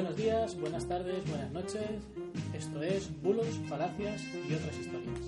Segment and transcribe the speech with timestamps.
[0.00, 1.90] Buenos días, buenas tardes, buenas noches.
[2.54, 5.18] Esto es Bulos, Falacias y otras historias.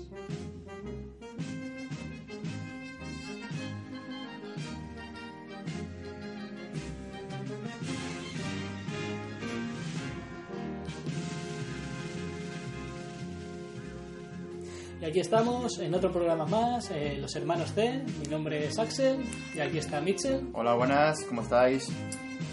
[15.01, 18.05] Y aquí estamos en otro programa más, eh, Los Hermanos C.
[18.21, 19.21] Mi nombre es Axel
[19.53, 20.47] y aquí está Mitchell.
[20.53, 21.91] Hola, buenas, ¿cómo estáis?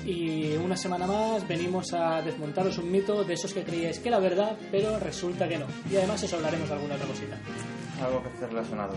[0.09, 4.19] Y una semana más venimos a desmontaros un mito de esos que creíais que era
[4.19, 5.67] verdad, pero resulta que no.
[5.91, 7.37] Y además os hablaremos de alguna otra cosita.
[8.03, 8.95] Algo que esté relacionado.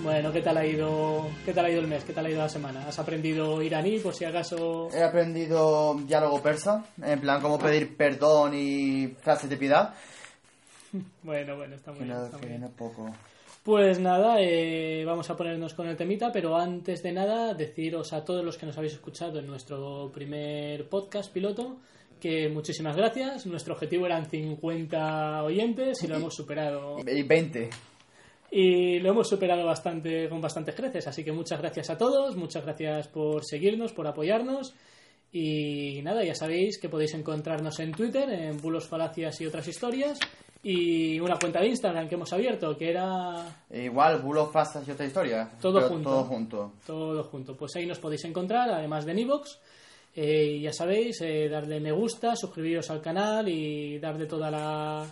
[0.00, 2.04] Bueno, ¿qué tal ha ido, qué tal ha ido el mes?
[2.04, 2.86] ¿Qué tal ha ido la semana?
[2.86, 4.90] ¿Has aprendido iraní por si acaso?
[4.94, 9.92] He aprendido diálogo persa, en plan cómo pedir perdón y frases de piedad.
[11.24, 12.16] Bueno, bueno, está muy bien.
[12.16, 12.70] está muy que bien.
[12.78, 13.10] poco.
[13.64, 18.22] Pues nada, eh, vamos a ponernos con el temita, pero antes de nada, deciros a
[18.22, 21.78] todos los que nos habéis escuchado en nuestro primer podcast piloto
[22.20, 23.46] que muchísimas gracias.
[23.46, 26.96] Nuestro objetivo eran 50 oyentes y lo hemos superado.
[27.06, 27.70] Y 20.
[28.50, 32.64] Y lo hemos superado bastante con bastantes creces, así que muchas gracias a todos, muchas
[32.64, 34.74] gracias por seguirnos, por apoyarnos.
[35.32, 40.18] Y nada, ya sabéis que podéis encontrarnos en Twitter, en Bulos, Falacias y otras historias.
[40.64, 45.06] Y una cuenta de Instagram que hemos abierto, que era Igual, bulos, fastas y otra
[45.06, 45.50] historia.
[45.60, 46.10] Todo junto.
[46.10, 46.72] Todo junto.
[46.86, 47.56] todo junto.
[47.56, 49.60] Pues ahí nos podéis encontrar, además de Nivox.
[50.16, 55.06] y ya sabéis, eh, darle me gusta, suscribiros al canal y darle toda la,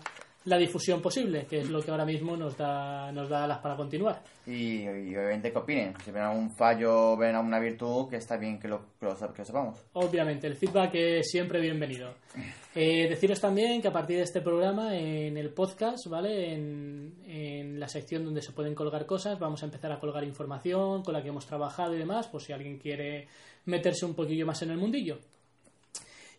[0.44, 3.76] la difusión posible, que es lo que ahora mismo nos da, nos da alas para
[3.76, 4.22] continuar.
[4.46, 5.94] Y, y obviamente que opinen.
[6.04, 9.38] Si ven algún fallo, ven alguna virtud, que está bien que lo, que lo, que
[9.38, 9.78] lo sepamos.
[9.92, 12.14] Obviamente, el feedback es siempre bienvenido.
[12.74, 16.54] Eh, deciros también que a partir de este programa, en el podcast, ¿vale?
[16.54, 21.02] En, en la sección donde se pueden colgar cosas, vamos a empezar a colgar información
[21.02, 23.28] con la que hemos trabajado y demás, por si alguien quiere
[23.66, 25.18] meterse un poquillo más en el mundillo.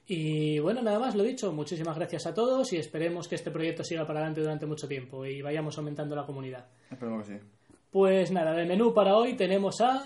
[0.08, 3.84] Y bueno, nada más, lo dicho, muchísimas gracias a todos y esperemos que este proyecto
[3.84, 6.66] siga para adelante durante mucho tiempo y vayamos aumentando la comunidad.
[6.92, 7.46] Esperemos que sí.
[7.90, 10.04] Pues nada, de menú para hoy tenemos a...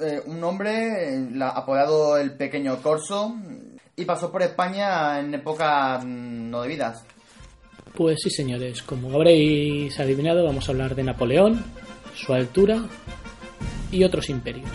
[0.00, 3.36] Eh, un hombre eh, la- apodado el Pequeño Corso
[3.94, 7.04] y pasó por España en épocas mm, no debidas.
[7.94, 11.62] Pues sí, señores, como habréis adivinado, vamos a hablar de Napoleón,
[12.14, 12.82] su altura
[13.92, 14.66] y otros imperios.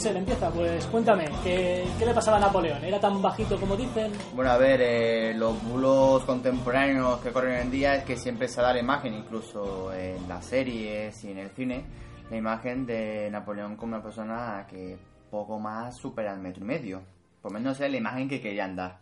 [0.00, 2.82] Mitchell, empieza, pues cuéntame, ¿qué, le pasaba a Napoleón?
[2.82, 4.10] ¿Era tan bajito como dicen?
[4.34, 8.48] Bueno, a ver, eh, los bulos contemporáneos que corren hoy en día es que siempre
[8.48, 11.84] se da la imagen, incluso en las series y en el cine,
[12.30, 14.96] la imagen de Napoleón como una persona que
[15.30, 17.02] poco más supera el metro y medio.
[17.42, 19.00] Por menos es la imagen que querían dar.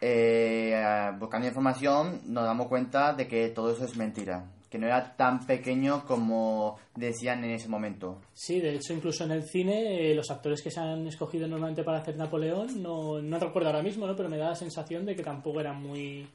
[0.00, 5.14] Eh, buscando información nos damos cuenta de que todo eso es mentira, que no era
[5.16, 8.22] tan pequeño como decían en ese momento.
[8.32, 11.84] Sí, de hecho, incluso en el cine, eh, los actores que se han escogido normalmente
[11.84, 14.16] para hacer Napoleón, no, no recuerdo ahora mismo, ¿no?
[14.16, 16.26] pero me da la sensación de que tampoco eran muy,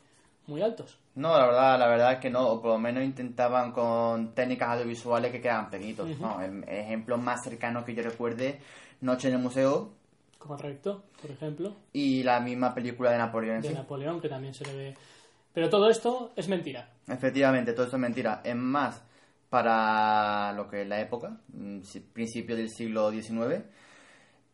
[0.46, 1.00] muy altos.
[1.16, 4.70] No, la verdad, la verdad es que no, o por lo menos intentaban con técnicas
[4.70, 6.08] audiovisuales que quedaban pequeñitos.
[6.20, 6.40] ¿no?
[6.40, 8.60] El ejemplo más cercano que yo recuerde,
[9.02, 9.98] Noche en el Museo
[10.38, 13.74] Correcto, por ejemplo, y la misma película de Napoleón de sí.
[13.74, 14.96] Napoleón, que también se le ve.
[15.58, 16.88] Pero todo esto es mentira.
[17.08, 18.42] Efectivamente, todo esto es mentira.
[18.44, 19.02] Es más,
[19.50, 21.80] para lo que es la época, mm,
[22.14, 23.64] principio del siglo XIX,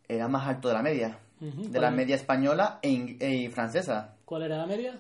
[0.08, 1.20] era más alto de la media.
[1.42, 4.16] De la ¿cuál- media española e, e francesa.
[4.24, 4.98] ¿Cuál era la media?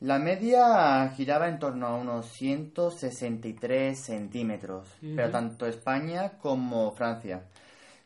[0.00, 5.16] La media giraba en torno a unos 163 centímetros, Ujú.
[5.16, 7.42] pero tanto España como Francia.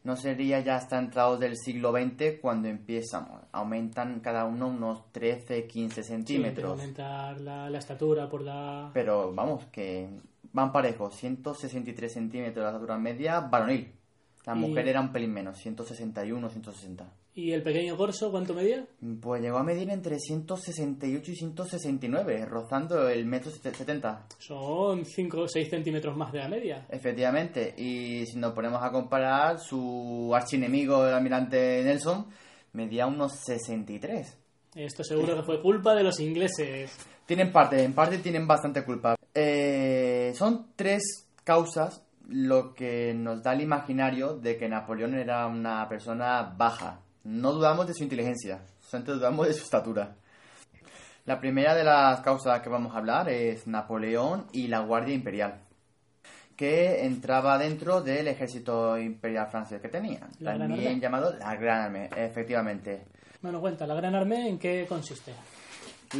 [0.07, 5.67] No sería ya hasta entrados del siglo XX cuando empiezan, aumentan cada uno unos 13,
[5.67, 6.71] 15 Sí, centímetros.
[6.71, 8.91] aumentar la, la estatura por la...
[8.95, 10.09] pero vamos, que
[10.53, 13.93] van parejos, 163 centímetros de la estatura media varonil.
[14.47, 17.05] La Y- mujer era un pelín menos, 161, 160.
[17.39, 18.87] ¿Y el pequeño corso cuánto medía?
[19.21, 24.27] Pues llegó a medir entre 168 y 169, rozando el metro sete- 70.
[24.39, 26.87] Son 5 o 6 centímetros más de la media.
[26.89, 32.27] Efectivamente, y si nos ponemos a comparar, su archienemigo, el almirante Nelson,
[32.73, 34.39] medía unos 63.
[34.75, 36.91] Esto seguro que fue culpa de los ingleses.
[37.27, 39.15] Tienen parte, en parte tienen bastante culpa.
[39.35, 45.87] Eh, son tres causas lo que nos da el imaginario de que Napoleón era una
[45.89, 47.03] persona baja.
[47.27, 50.15] No dudamos de su inteligencia, solamente dudamos de su estatura.
[51.25, 55.59] La primera de las causas que vamos a hablar es Napoleón y la Guardia Imperial,
[56.55, 62.09] que entraba dentro del ejército imperial francés que tenía, La también llamado la Gran Armée,
[62.17, 63.07] efectivamente.
[63.43, 65.33] Bueno, cuenta, ¿la Gran Armée en qué consiste?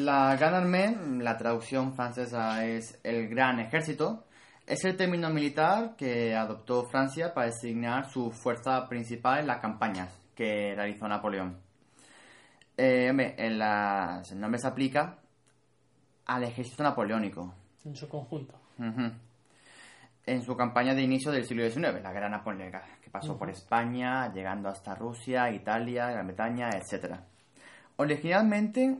[0.01, 4.25] La Gran Armée, la traducción francesa es el Gran Ejército,
[4.67, 10.26] es el término militar que adoptó Francia para designar su fuerza principal en las campañas
[10.37, 11.59] que realizó Napoleón.
[12.77, 15.19] Eh, hombre, en las- el nombre se aplica
[16.27, 17.55] al ejército napoleónico.
[17.85, 18.55] En su conjunto.
[18.79, 19.11] Ujú.
[20.27, 24.33] En su campaña de inicio del siglo XIX, la Gran Napoleónica, que pasó por España,
[24.33, 27.21] llegando hasta Rusia, Italia, Gran Bretaña, etc.
[27.97, 28.99] Originalmente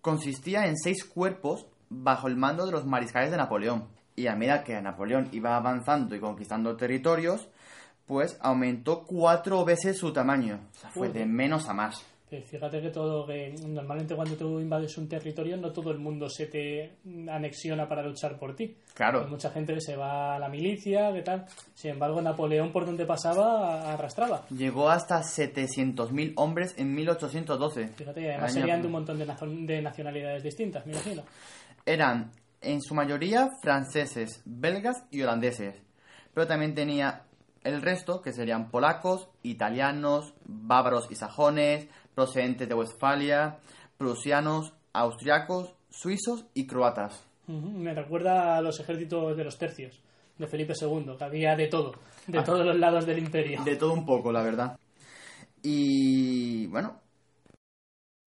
[0.00, 3.88] consistía en seis cuerpos bajo el mando de los mariscales de Napoleón.
[4.16, 7.48] Y a medida que Napoleón iba avanzando y conquistando territorios,
[8.06, 10.60] pues aumentó cuatro veces su tamaño.
[10.70, 12.04] O sea, fue de menos a más.
[12.42, 16.46] Fíjate que todo, que normalmente cuando tú invades un territorio no todo el mundo se
[16.46, 16.96] te
[17.30, 18.76] anexiona para luchar por ti.
[18.94, 19.22] Claro.
[19.22, 21.46] Hay mucha gente que se va a la milicia, que tal.
[21.74, 24.46] Sin embargo, Napoleón por donde pasaba arrastraba.
[24.48, 27.88] Llegó hasta 700.000 hombres en 1812.
[27.88, 31.22] Fíjate, y además serían de un montón de, de nacionalidades distintas, me imagino.
[31.86, 35.76] eran en su mayoría franceses, belgas y holandeses.
[36.32, 37.22] Pero también tenía
[37.64, 43.58] el resto, que serían polacos, italianos, bávaros y sajones, procedentes de Westfalia,
[43.98, 47.26] prusianos, austriacos, suizos y croatas.
[47.46, 50.00] Me recuerda a los ejércitos de los tercios,
[50.38, 51.92] de Felipe II, que había de todo,
[52.26, 52.44] de Ah.
[52.44, 53.62] todos los lados del imperio.
[53.64, 54.78] De todo un poco, la verdad.
[55.62, 57.00] Y bueno,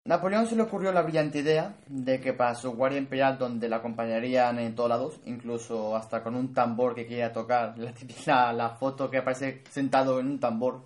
[0.07, 3.75] Napoleón se le ocurrió la brillante idea de que para su guardia imperial, donde la
[3.75, 7.75] acompañarían en todos lados, incluso hasta con un tambor que quería tocar,
[8.25, 10.85] la, la foto que aparece sentado en un tambor,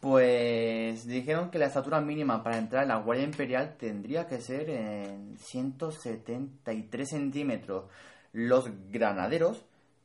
[0.00, 4.70] pues dijeron que la estatura mínima para entrar en la guardia imperial tendría que ser
[4.70, 7.84] en 173 centímetros
[8.32, 9.62] los granaderos,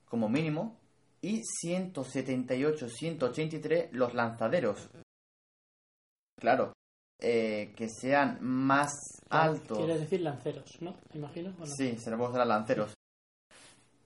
[0.10, 0.76] como mínimo,
[1.22, 4.90] y 178-183 los lanzaderos.
[6.38, 6.74] Claro,
[7.22, 8.92] eh, que sean más
[9.30, 9.78] altos.
[9.78, 10.96] Quieres decir lanceros, ¿no?
[11.14, 11.52] Imagino.
[11.52, 11.66] ¿o no?
[11.68, 12.94] Sí, se le puede usar a lanceros.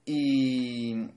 [0.04, 1.08] Y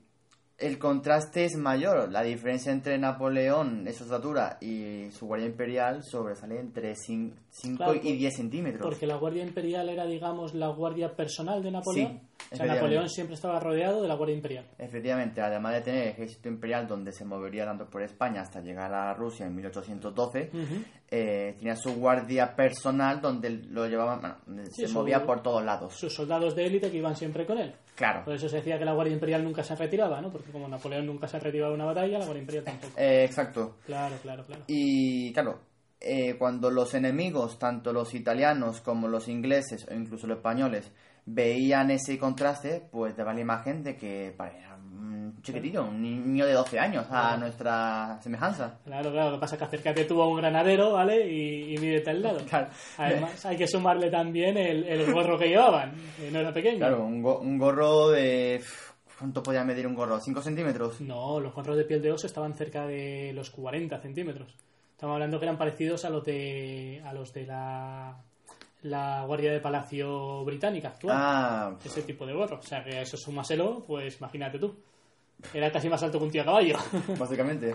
[0.59, 2.11] el contraste es mayor.
[2.11, 7.35] La diferencia entre Napoleón, esa estatura, y su guardia imperial sobresale entre 5
[7.77, 8.81] Claro, y por- 10 centímetros.
[8.83, 12.19] Porque la Guardia Imperial era, digamos, la guardia personal de Napoleón.
[12.39, 12.65] Sí, o sea.
[12.65, 14.65] Napoleón siempre estaba rodeado de la Guardia Imperial.
[14.77, 18.93] Efectivamente, además de tener el ejército imperial donde se movería tanto por España hasta llegar
[18.93, 20.83] a Rusia en 1812, Ujú.
[21.11, 25.63] eh, tenía su guardia personal donde lo llevaban, bueno, Sí, se su- movía por todos
[25.63, 25.93] lados.
[25.95, 27.73] Sus soldados de élite que iban siempre con él.
[27.99, 28.23] Claro.
[28.23, 30.31] Por eso se decía que la Guardia Imperial nunca se retiraba, ¿no?
[30.31, 32.93] Porque como Napoleón nunca se retiraba de una batalla, la Guardia Imperial tampoco.
[32.97, 33.75] Eh, exacto.
[33.85, 34.63] Claro, claro, claro.
[34.67, 35.59] Y claro,
[35.99, 40.93] eh, cuando los enemigos, tanto los italianos como los ingleses o incluso los españoles,
[41.25, 44.68] veían ese contraste, pues daba la imagen de que pa, era
[44.99, 48.77] un chiquitillo, un niño de 12 años a nuestra semejanza.
[48.83, 51.27] Claro, claro, lo que pasa es que acércate tú a un granadero, ¿vale?
[51.31, 52.39] Y, y mídete al lado.
[52.49, 52.67] Claro.
[52.97, 56.77] Además, hay que sumarle también el, el gorro que llevaban, que no era pequeño.
[56.79, 58.61] Claro, un, go- un gorro de...
[59.17, 60.17] ¿Cuánto podía medir un gorro?
[60.19, 61.01] ¿5 centímetros?
[61.01, 64.55] No, los gorros de piel de oso estaban cerca de los 40 centímetros.
[64.91, 68.17] Estamos hablando que eran parecidos a los de, a los de la,
[68.83, 71.17] la Guardia de Palacio Británica actual.
[71.19, 72.59] Ah, Ese tipo de gorro.
[72.59, 74.77] O sea, que a eso súmaselo, pues imagínate tú.
[75.53, 76.77] Era casi más alto que un tío a caballo.
[77.19, 77.73] básicamente.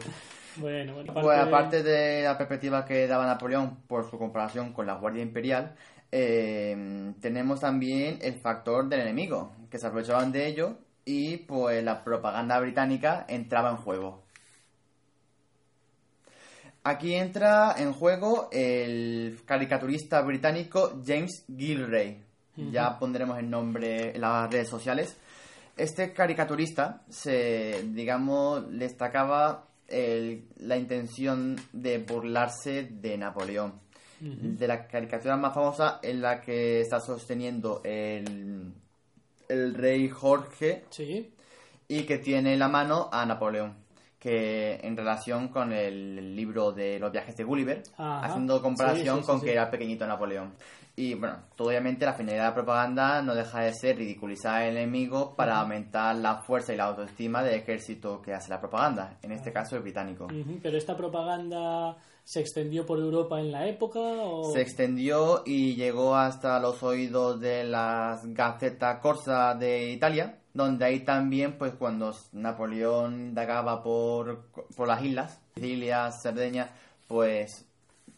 [0.56, 1.14] bueno, bueno.
[1.14, 5.74] Pues aparte de la perspectiva que daba Napoleón por su comparación con la Guardia Imperial,
[6.12, 12.04] eh, tenemos también el factor del enemigo, que se aprovechaban de ello y pues la
[12.04, 14.22] propaganda británica entraba en juego.
[16.84, 22.22] Aquí entra en juego el caricaturista británico James Gilray.
[22.56, 25.16] Ya pondremos el nombre en las redes sociales.
[25.76, 33.82] Este caricaturista se, digamos, destacaba el- la intención de burlarse de Napoleón.
[34.20, 38.72] De la caricatura más famosa en la que está sosteniendo el,
[39.48, 41.30] el rey Jorge Sí,
[41.88, 43.74] y que tiene en la mano a Napoleón,
[44.18, 48.24] que en relación con el libro de los viajes de Gulliver, Ajá.
[48.24, 50.54] haciendo comparación Sí, sí, sí, con que era pequeñito Napoleón.
[50.96, 55.34] Y bueno, obviamente la finalidad de la propaganda no deja de ser ridiculizar al enemigo
[55.34, 59.52] para aumentar la fuerza y la autoestima del ejército que hace la propaganda, en este
[59.52, 60.26] caso el británico.
[60.26, 65.74] Ujú, Pero esta propaganda se extendió por Europa en la época o Se extendió y
[65.74, 72.14] llegó hasta los oídos de las Gazzetta Corsa de Italia, donde ahí también, pues cuando
[72.32, 74.46] Napoleón indagaba por,
[74.76, 76.70] por las islas, Sicilia, Cerdeña,
[77.08, 77.66] pues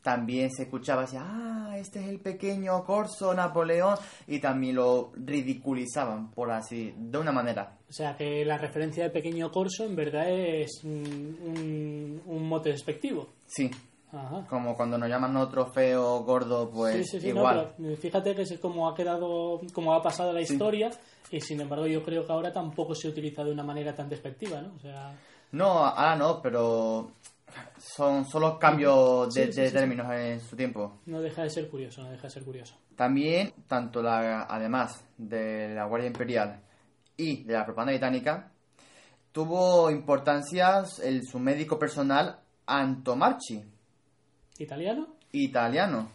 [0.06, 3.96] también se escuchaba así, ah, este es el pequeño corso Napoleón,
[4.28, 7.76] y también lo ridiculizaban, por así, de una manera.
[7.88, 12.70] O sea, que la referencia de pequeño corso en verdad es un, un, un mote
[12.70, 13.30] despectivo.
[13.46, 13.68] Sí,
[14.12, 14.46] Ajá.
[14.48, 17.74] como cuando nos llaman otro feo gordo, pues sí, sí, sí, igual.
[18.00, 20.88] fíjate que es como ha quedado, como ha pasado la historia
[21.32, 24.60] y sin embargo yo creo que ahora tampoco se utiliza de una manera tan despectiva,
[24.62, 24.72] ¿no?
[24.76, 25.18] O sea,
[25.50, 27.10] No, ahora no, pero
[27.78, 29.78] son solo cambios de, Sí, sí, de sí, sí.
[29.78, 30.98] términos en su tiempo.
[31.06, 32.76] no deja de ser curioso, no deja de ser curioso.
[32.96, 36.60] También, tanto la, además de la Guardia Imperial
[37.16, 38.50] y de la propaganda británica,
[39.32, 43.62] tuvo importancia el, su médico personal Antomarchi,
[44.58, 45.08] ¿Italiano?
[45.32, 46.08] italiano.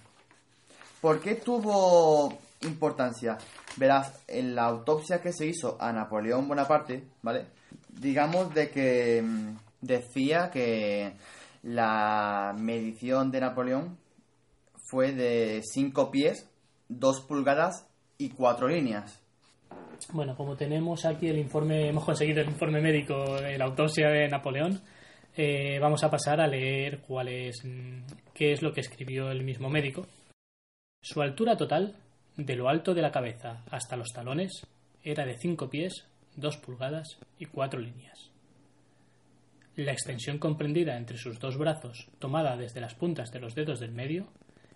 [1.00, 3.38] ¿Por qué tuvo importancia?
[3.78, 7.46] Verás, en la autopsia que se hizo a Napoleón Bonaparte, ¿vale?
[7.90, 11.14] Digamos de que mm, decía que
[11.64, 13.98] la medición de Napoleón
[14.90, 16.50] fue de 5 pies,
[16.90, 19.22] 2 pulgadas y 4 líneas.
[20.14, 24.28] Bueno, como tenemos aquí el informe, hemos conseguido el informe médico de la autopsia de
[24.28, 24.82] Napoleón,
[25.36, 29.44] eh, vamos a pasar a leer cuál es, mm, qué es lo que escribió el
[29.44, 30.06] mismo médico.
[31.02, 31.96] Su altura total,
[32.36, 34.52] de lo alto de la cabeza hasta los talones,
[35.04, 38.31] era de 5 pies, 2 pulgadas y 4 líneas.
[39.82, 43.92] La extensión comprendida entre sus dos brazos, tomada desde las puntas de los dedos del
[43.92, 44.28] medio,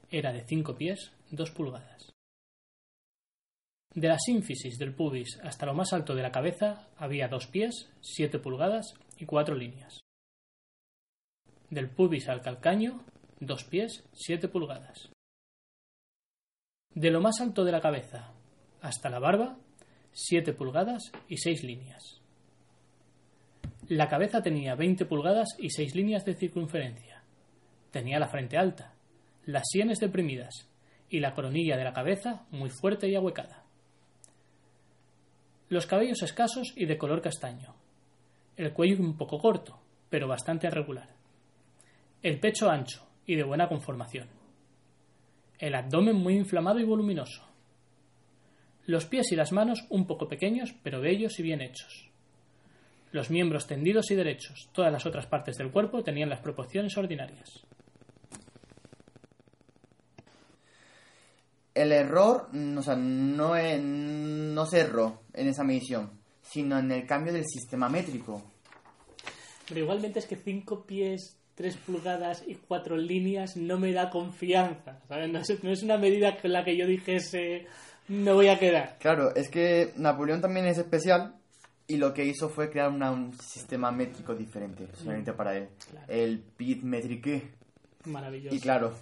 [0.10, 2.12] era de 5 pies, 2 pulgadas.
[3.94, 7.88] De la sínfisis del pubis hasta lo más alto de la cabeza había dos pies,
[8.02, 10.00] siete pulgadas y cuatro líneas.
[11.70, 13.06] Del pubis al calcaño,
[13.40, 15.12] dos pies, siete pulgadas.
[16.96, 18.34] De lo más alto de la cabeza
[18.82, 19.60] hasta la barba,
[20.12, 22.25] siete pulgadas y seis líneas.
[23.90, 27.22] La cabeza tenía 20 pulgadas y seis líneas de circunferencia.
[27.92, 28.96] Tenía la frente alta,
[29.46, 30.68] las sienes deprimidas
[31.08, 33.64] y la coronilla de la cabeza muy fuerte y ahuecada.
[35.70, 37.76] Los cabellos escasos y de color castaño.
[38.58, 41.10] El cuello un poco corto, pero bastante irregular.
[42.24, 44.30] El pecho ancho y de buena conformación.
[45.60, 47.44] El abdomen muy inflamado y voluminoso.
[48.88, 52.10] Los pies y las manos un poco pequeños, pero bellos y bien hechos.
[53.16, 54.68] Los miembros tendidos y derechos.
[54.74, 57.50] Todas las otras partes del cuerpo tenían las proporciones ordinarias.
[61.74, 67.08] El error, o sea, no, es- no se erró en esa medición, sino en el
[67.08, 68.44] cambio del sistema métrico.
[69.70, 75.00] Pero igualmente es que 5 pies, 3 pulgadas y 4 líneas no me da confianza.
[75.08, 75.30] ¿sabes?
[75.32, 77.66] No, es, no es una medida con la que yo dijese
[78.10, 78.98] me voy a quedar.
[79.00, 81.36] Claro, es que Napoleón también es especial
[81.88, 85.70] y lo que hizo fue crear una- un sistema métrico diferente, solamente para él.
[85.90, 86.06] Claro.
[86.10, 87.52] El pit métrique.
[88.06, 88.56] Maravilloso.
[88.56, 88.94] Y claro,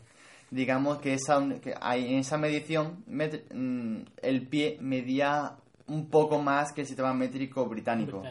[0.51, 5.55] digamos que, esa, que hay- en esa medición met- mm, el pie medía
[5.87, 8.21] un poco más que el sistema métrico británico.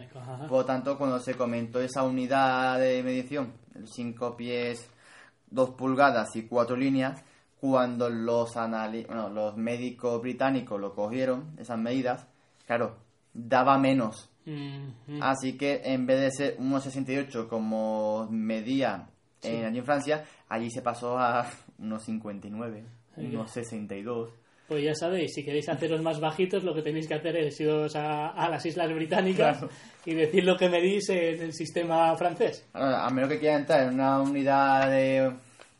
[0.48, 3.52] Por lo tanto, cuando se comentó esa unidad de medición,
[3.84, 4.88] 5 pies,
[5.50, 7.22] 2 pulgadas y 4 líneas,
[7.60, 12.26] cuando los, anali- bueno, los médicos británicos lo cogieron, esas medidas,
[12.66, 12.96] claro,
[13.34, 14.30] daba menos.
[15.20, 19.06] Así que en vez de ser 1,68 como medía
[19.42, 21.44] en, allí en Francia, allí se pasó a
[21.80, 22.82] 1,59,
[23.16, 24.30] Ay, 1,62.
[24.68, 27.94] Pues ya sabéis, si queréis haceros más bajitos, lo que tenéis que hacer es iros
[27.96, 29.72] a, a las Islas Británicas Claro.
[30.06, 32.66] y decir lo que medís en el sistema francés.
[32.72, 35.32] A menos que quieran entrar en una unidad de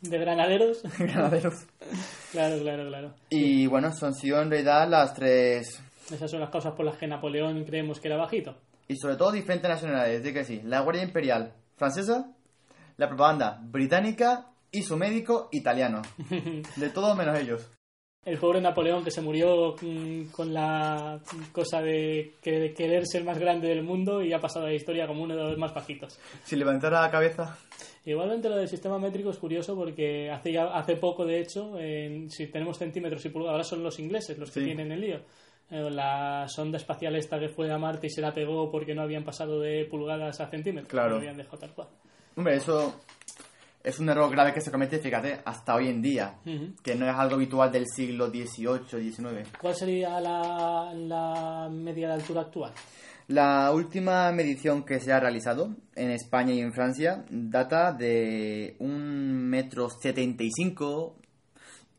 [0.02, 0.82] De granaderos.
[0.98, 1.64] granaderos.
[2.32, 3.14] claro, claro, claro.
[3.30, 5.80] Y bueno, son sido en realidad las tres
[6.10, 8.56] Esas son las causas por las que Napoleón creemos que era bajito.
[8.88, 12.30] y sobre todo diferentes nacionalidades, de que sí, la Guardia Imperial francesa,
[12.96, 16.02] la propaganda británica y su médico italiano.
[16.76, 17.68] De todo menos ellos.
[18.24, 21.18] El pobre Napoleón que se murió mm, con la
[21.52, 24.74] cosa de, que- de querer ser más grande del mundo y ha pasado a la
[24.74, 26.18] historia como uno de los más bajitos.
[26.44, 27.58] Si levantara la cabeza.
[28.04, 32.46] Igualmente lo del sistema métrico es curioso porque hace hace poco, de hecho, en- si
[32.46, 34.66] tenemos centímetros y pulgadas, ahora son los ingleses los que Sí.
[34.66, 35.20] tienen el lío.
[35.72, 39.02] Eh, La sonda espacial esta que fue a Marte y se la pegó porque no
[39.02, 40.90] habían pasado de pulgadas a centímetros.
[40.90, 41.10] Claro.
[41.10, 41.88] Lo habían dejado tal cual.
[42.36, 43.00] Hombre, eso
[43.82, 46.34] es un error grave que se comete, fíjate, hasta hoy en día.
[46.46, 46.74] Ujú.
[46.82, 49.48] Que no es algo habitual del siglo XVIII, XIX.
[49.60, 52.72] ¿Cuál sería la, la media de altura actual?
[53.28, 59.48] La última medición que se ha realizado en España y en Francia data de un
[59.48, 61.16] metro setenta y cinco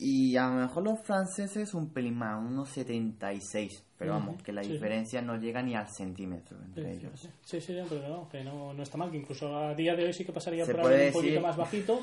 [0.04, 3.86] y a lo mejor los franceses un pelín más, unos 76.
[3.98, 4.74] Pero vamos, Ujú, que la sí, sí.
[4.74, 7.30] diferencia no llega ni al centímetro entre ellos.
[7.46, 10.14] Sí, sí, pero no, que no, no está mal, que incluso a día de hoy
[10.14, 12.02] sí que pasaría por ahí un poquito más bajito,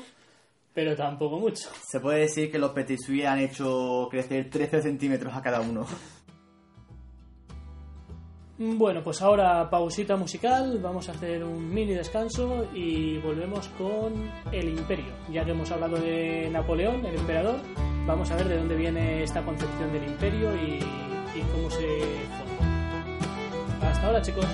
[0.73, 1.69] pero tampoco mucho.
[1.87, 5.85] Se puede decir que los Petit Suisse han hecho crecer 13 centímetros a cada uno.
[8.57, 14.13] Bueno, pues ahora pausita musical, vamos a hacer un mini descanso y volvemos con
[14.51, 15.11] el imperio.
[15.31, 17.59] Ya que hemos hablado de Napoleón, el emperador,
[18.05, 20.79] vamos a ver de dónde viene esta concepción del imperio y,
[21.53, 23.03] cómo se forma.
[23.81, 24.45] Hasta ahora, chicos.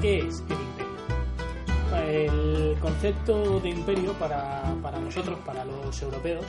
[0.00, 0.88] ¿Qué es el imperio?
[2.72, 6.44] El concepto de imperio para, para nosotros, para los europeos,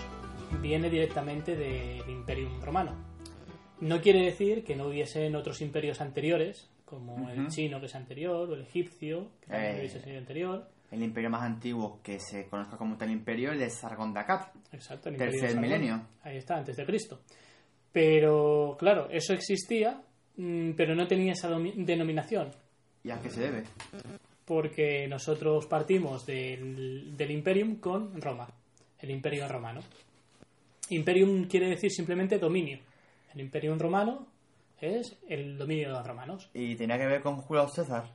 [0.62, 2.94] viene directamente del Imperium Romano.
[3.82, 8.50] No quiere decir que no hubiesen otros imperios anteriores, como el chino que es anterior,
[8.50, 9.80] o el egipcio, que también Eh.
[9.80, 10.68] hubiese sido anterior.
[10.92, 14.20] El imperio más antiguo que se conozca como tal imperio es el de Sargon de
[14.22, 14.48] Akkad.
[14.72, 16.02] Exacto, el Imperio Tercer milenio.
[16.24, 17.20] Ahí está, antes de Cristo.
[17.92, 20.02] Pero, claro, eso existía,
[20.38, 22.52] mm, pero no tenía esa denominación,
[23.04, 23.64] ¿Y a qué se debe?
[24.50, 28.48] porque nosotros partimos del, del Imperium con Roma,
[28.98, 29.82] el Imperio romano.
[30.90, 32.80] Imperium quiere decir simplemente dominio.
[33.36, 34.26] El Imperium romano
[34.82, 36.50] es el dominio de los romanos.
[36.56, 38.06] ¿Y tenía que ver con Julio César?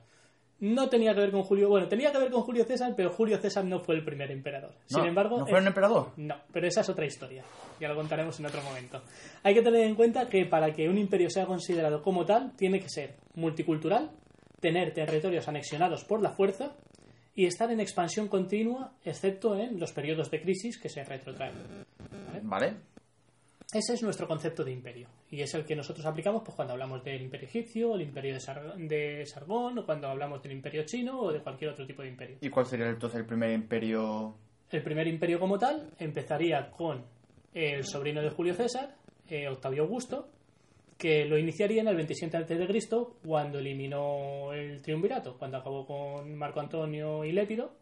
[0.59, 3.37] No tenía que ver con Julio, bueno, tenía que ver con Julio César, pero Julio
[3.37, 4.73] César no fue el primer emperador.
[4.87, 6.11] Sin embargo, ¿No fue un emperador?
[6.17, 7.45] No, pero esa es otra historia.
[7.79, 9.01] Ya lo contaremos en otro momento.
[9.41, 12.81] Hay que tener en cuenta que para que un imperio sea considerado como tal, tiene
[12.81, 14.11] que ser multicultural,
[14.65, 16.75] tener territorios anexionados por la fuerza
[17.35, 21.53] y estar en expansión continua, excepto en los periodos de crisis que se retrotraen.
[22.09, 22.39] ¿vale?
[22.41, 22.73] Vale.
[23.71, 25.07] Ese es nuestro concepto de imperio.
[25.29, 28.39] Y es el que nosotros aplicamos pues, cuando hablamos del imperio egipcio, el imperio de,
[28.39, 32.07] Sar- de Sargón, o cuando hablamos del imperio chino o de cualquier otro tipo de
[32.07, 32.37] imperio.
[32.41, 34.33] ¿Y cuál sería entonces el primer imperio?
[34.71, 37.03] El primer imperio como tal empezaría con
[37.53, 38.95] el sobrino de Julio César,
[39.29, 40.29] eh, Octavio Augusto,
[40.97, 42.67] que lo iniciaría en el 27 a.C.
[43.25, 47.73] cuando eliminó el triunvirato, cuando acabó con Marco Antonio y Lépido.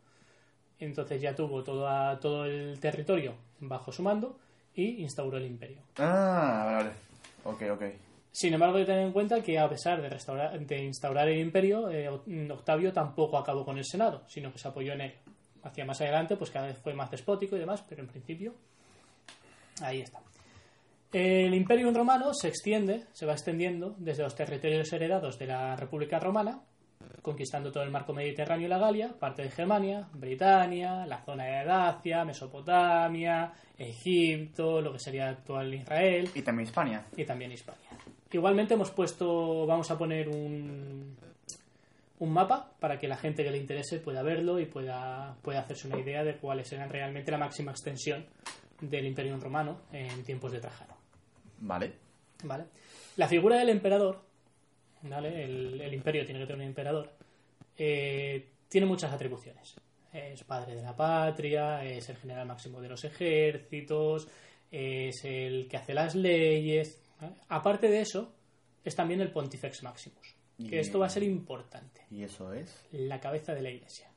[0.79, 4.39] Entonces ya tuvo toda- todo el territorio bajo su mando
[4.75, 5.81] y instauró el imperio.
[5.97, 6.91] Ah, vale, vale.
[7.45, 7.83] Ok, ok.
[8.31, 11.37] Sin embargo, hay que tener en cuenta que a pesar de, restaurar- de instaurar el
[11.39, 15.13] imperio, eh, Octavio tampoco acabó con el Senado, sino que se apoyó en él.
[15.61, 18.55] Hacia más adelante, pues cada vez fue más despótico y demás, pero en principio,
[19.81, 20.19] ahí está.
[21.13, 26.19] El imperio romano se extiende, se va extendiendo desde los territorios heredados de la República
[26.19, 26.59] Romana,
[27.21, 31.65] conquistando todo el marco mediterráneo y la Galia, parte de Germania, Britania, la zona de
[31.65, 37.05] Dacia, Mesopotamia, Egipto, lo que sería actual Israel, Y también España.
[37.15, 37.89] y también Hispania.
[38.31, 41.15] Igualmente hemos puesto, vamos a poner un,
[42.17, 45.87] un mapa para que la gente que le interese pueda verlo y pueda, pueda hacerse
[45.87, 48.25] una idea de cuáles eran realmente la máxima extensión
[48.81, 50.92] del Imperio Romano en tiempos de Trajano.
[51.65, 51.93] Vale.
[52.43, 52.65] ¿vale?
[53.17, 54.21] La figura del emperador,
[55.03, 55.43] ¿vale?
[55.43, 57.11] el, el imperio tiene que tener un emperador,
[57.77, 59.75] eh, tiene muchas atribuciones.
[60.11, 64.27] Es padre de la patria, es el general máximo de los ejércitos,
[64.69, 66.99] es el que hace las leyes.
[67.19, 67.35] ¿vale?
[67.49, 68.33] Aparte de eso,
[68.83, 72.85] es también el Pontifex Maximus, que Y- esto va a ser importante, ¿Y eso es?
[72.91, 74.09] la cabeza de la iglesia.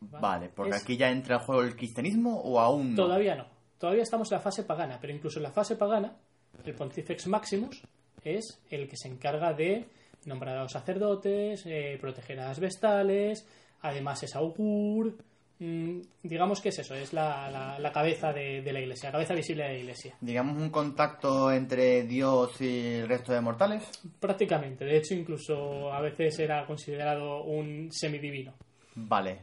[0.00, 2.96] Vale, porque Es- aquí ya entra en juego el cristianismo o aún no.
[3.04, 3.46] Todavía no.
[3.78, 6.16] Todavía estamos en la fase pagana, pero incluso en la fase pagana,
[6.64, 7.82] el Pontifex Maximus
[8.24, 9.86] es el que se encarga de
[10.26, 13.46] nombrar a los sacerdotes, eh, proteger a las vestales,
[13.82, 15.14] además es augur,
[15.58, 19.12] mm, digamos que es eso, es la, la- la cabeza de, de la iglesia, la
[19.12, 20.16] cabeza visible de la iglesia.
[20.22, 23.82] Digamos un contacto entre Dios y el resto de mortales.
[24.18, 28.54] Prácticamente, de hecho incluso a veces era considerado un semidivino.
[28.94, 29.40] Vale.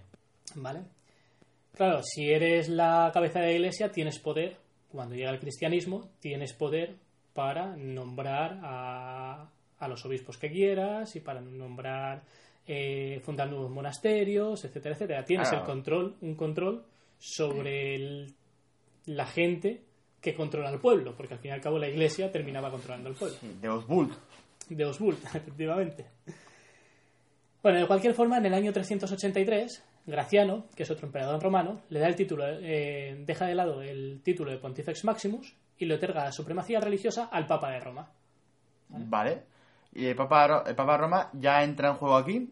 [0.56, 0.82] ¿Vale?
[1.76, 4.58] Claro, si eres la cabeza de la iglesia, tienes poder,
[4.92, 6.96] cuando llega el cristianismo, tienes poder
[7.34, 9.50] para nombrar a,
[9.80, 12.24] a los obispos que quieras y para nombrar,
[12.68, 15.26] eh, fundar nuevos monasterios, etcétera, etcétera.
[15.26, 15.64] Tienes Claro.
[15.64, 16.84] el control, un control
[17.18, 18.34] sobre el-
[19.06, 19.82] la gente
[20.22, 23.16] que controla al pueblo, porque al fin y al cabo la iglesia terminaba controlando al
[23.16, 24.14] pueblo Sí, Deus Vult.
[24.70, 26.06] de Osbult, efectivamente.
[27.64, 32.00] Bueno, de cualquier forma, en el año 383, Graciano, que es otro emperador romano, le
[32.00, 36.26] da el título, eh, deja de lado el título de Pontifex Maximus y le otorga
[36.26, 38.12] la supremacía religiosa al Papa de Roma.
[38.90, 39.44] Vale.
[39.94, 42.50] Y el Papa, el Papa Roma ya entra en juego aquí.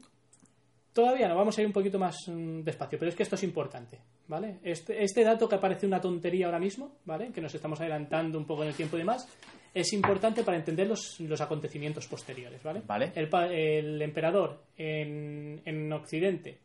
[0.94, 3.44] Todavía no, vamos a ir un poquito más mm, despacio, pero es que esto es
[3.44, 4.60] importante, ¿vale?
[4.64, 7.32] Este, este dato que parece una tontería ahora mismo, ¿vale?
[7.32, 9.28] Que nos estamos adelantando un poco en el tiempo y demás,
[9.74, 12.82] es importante para entender los, los acontecimientos posteriores, ¿vale?
[12.86, 13.12] Vale.
[13.16, 16.58] El, el emperador en, en Occidente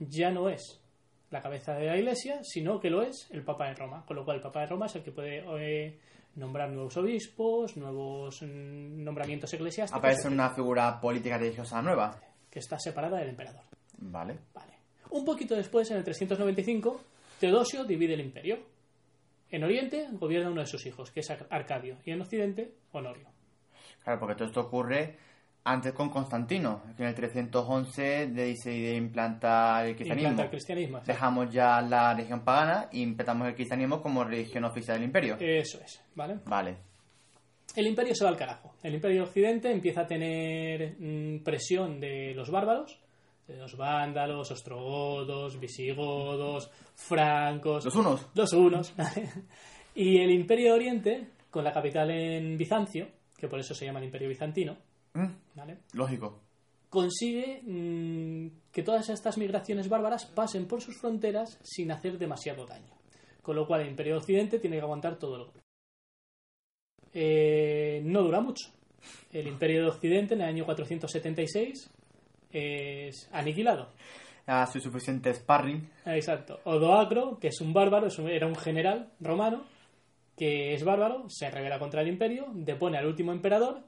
[0.00, 0.80] ya no es
[1.30, 4.24] la cabeza de la Iglesia, sino que lo es el Papa de Roma, con lo
[4.24, 6.00] cual el Papa de Roma es el que puede eh,
[6.34, 12.18] nombrar nuevos obispos, nuevos mm, nombramientos eclesiásticos, Aparece etcétera, una figura política religiosa nueva.
[12.50, 13.62] que está separada del emperador.
[13.98, 14.38] Vale.
[14.52, 14.72] Vale.
[15.10, 17.00] Un poquito después, en el 395,
[17.38, 18.58] Teodosio divide el imperio.
[19.50, 23.28] En Oriente gobierna uno de sus hijos, que es Ar- Arcadio, y en Occidente, Honorio.
[24.04, 25.16] Claro, porque todo esto ocurre
[25.64, 30.30] antes con Constantino, que en el 311 decide implantar el cristianismo.
[30.30, 30.98] Implanta el cristianismo.
[30.98, 31.12] exacto.
[31.12, 35.36] Dejamos ya la religión pagana y implantamos el cristianismo como religión oficial del imperio.
[35.38, 36.38] Eso es, ¿vale?
[36.46, 36.76] Vale.
[37.76, 38.74] El imperio se va al carajo.
[38.82, 42.98] El imperio de Occidente empieza a tener mm, presión de los bárbaros,
[43.46, 48.26] de los vándalos, ostrogodos, visigodos, francos, Los unos.
[48.34, 48.94] los unos.
[49.94, 54.06] y el imperio Oriente, con la capital en Bizancio, que por eso se llama el
[54.06, 54.76] imperio bizantino,
[55.12, 55.26] Mm,
[55.60, 55.78] ¿vale?
[55.92, 56.40] lógico.
[56.88, 62.94] consigue mm, que todas estas migraciones bárbaras pasen por sus fronteras sin hacer demasiado daño.
[63.42, 65.60] Con lo cual el Imperio de Occidente tiene que aguantar todo el golpe.
[67.12, 68.70] Eh, no dura mucho.
[69.32, 71.90] El Imperio de Occidente en el año 476
[72.52, 73.88] es aniquilado.
[74.46, 75.88] Ha sido suficiente sparring.
[76.06, 76.60] Exacto.
[76.64, 79.64] Odoacro, que es un bárbaro, era un general romano,
[80.36, 83.82] que es bárbaro, se revela contra el imperio, depone al último emperador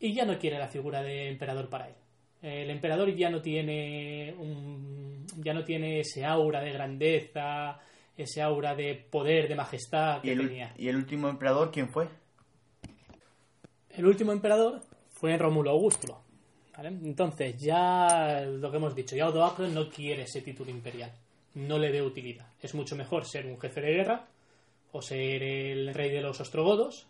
[0.00, 1.94] y ya no quiere la figura de emperador para él.
[2.42, 7.80] El emperador ya no tiene un- ya no tiene ese aura de grandeza,
[8.16, 10.74] ese aura de poder, de majestad ¿Y que el, ul- tenía.
[10.76, 12.08] ¿Y el último emperador quién fue?
[13.90, 14.80] El último emperador
[15.10, 16.22] fue Rómulo Augusto.
[16.76, 16.88] ¿vale?
[16.90, 21.12] Entonces, ya lo que hemos dicho, ya Odoacro no quiere ese título imperial.
[21.54, 22.46] No le ve utilidad.
[22.62, 24.26] Es mucho mejor ser un jefe de guerra
[24.92, 27.08] o ser el rey de los ostrogodos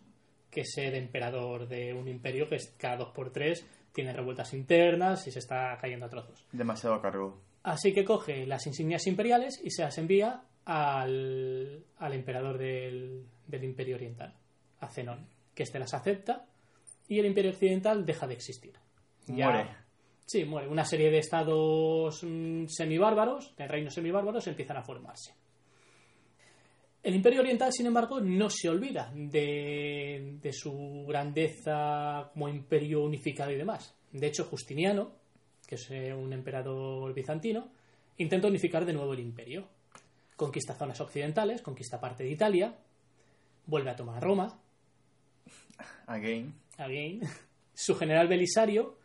[0.50, 5.26] que ser emperador de un imperio que es cada dos por tres tiene revueltas internas
[5.26, 6.44] y se está cayendo a trozos.
[6.52, 7.40] Demasiado cargo.
[7.62, 13.64] Así que coge las insignias imperiales y se las envía al, al emperador del, del
[13.64, 14.34] imperio oriental,
[14.80, 16.46] a Zenón, que éste las acepta
[17.08, 18.74] y el imperio occidental deja de existir.
[19.26, 19.68] Ya- Muere.
[20.26, 20.68] Sí, muere.
[20.68, 25.34] Una serie de estados mm, semibárbaros, de reinos semibárbaros, empiezan a formarse.
[27.08, 33.50] El imperio oriental, sin embargo, no se olvida de, de su grandeza como imperio unificado
[33.50, 33.96] y demás.
[34.12, 35.12] De hecho, Justiniano,
[35.66, 37.72] que es eh, un emperador bizantino,
[38.18, 39.66] intenta unificar de nuevo el imperio.
[40.36, 42.76] Conquista zonas occidentales, conquista parte de Italia,
[43.64, 44.60] vuelve a tomar Roma,
[46.08, 46.52] Again.
[46.76, 47.22] again.
[47.72, 48.98] Su general Belisario,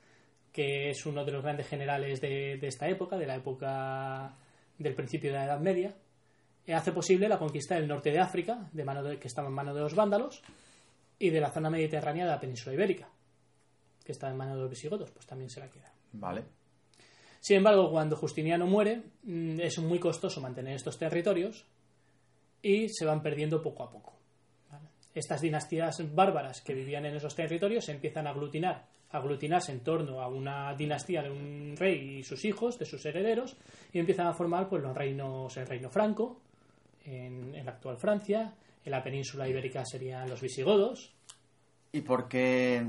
[0.52, 4.36] que es uno de los grandes generales de, de esta época, de la época
[4.78, 5.96] del principio de la Edad Media,
[6.68, 9.76] hace posible la conquista del norte de África, de mano de- que estaba en manos
[9.76, 10.42] de los vándalos,
[11.20, 13.10] y de la zona mediterránea de la península ibérica,
[14.04, 15.92] que estaba en manos de los visigodos, pues también se la queda.
[16.14, 16.44] Vale.
[17.40, 21.66] Sin embargo, cuando Justiniano muere, mm, es muy costoso mantener estos territorios
[22.62, 24.14] y se van perdiendo poco a poco.
[24.72, 24.86] ¿vale?
[25.14, 29.82] Estas dinastías bárbaras que vivían en esos territorios se empiezan a aglutinar, a aglutinarse en
[29.82, 33.58] torno a una dinastía de un rey y sus hijos, de sus herederos,
[33.92, 36.40] y empiezan a formar pues, los reinos, el reino franco,
[37.04, 41.14] en, en la actual Francia, en la península ibérica serían los visigodos,
[41.94, 42.84] ¿Y por qué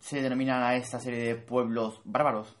[0.00, 2.56] se denominan a esta serie de pueblos bárbaros?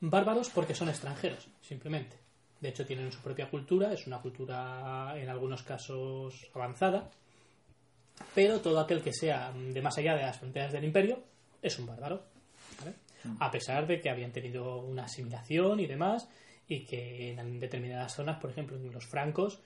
[0.00, 2.16] Bárbaros porque son extranjeros, simplemente.
[2.60, 7.08] De hecho, tienen su propia cultura, es una cultura en algunos casos avanzada,
[8.34, 11.22] pero todo aquel que sea de más allá de las fronteras del imperio
[11.62, 12.24] es un bárbaro.
[12.78, 12.96] ¿vale?
[13.40, 16.28] A pesar de que habían tenido una asimilación y demás,
[16.68, 19.58] y que en determinadas zonas, por ejemplo, los francos,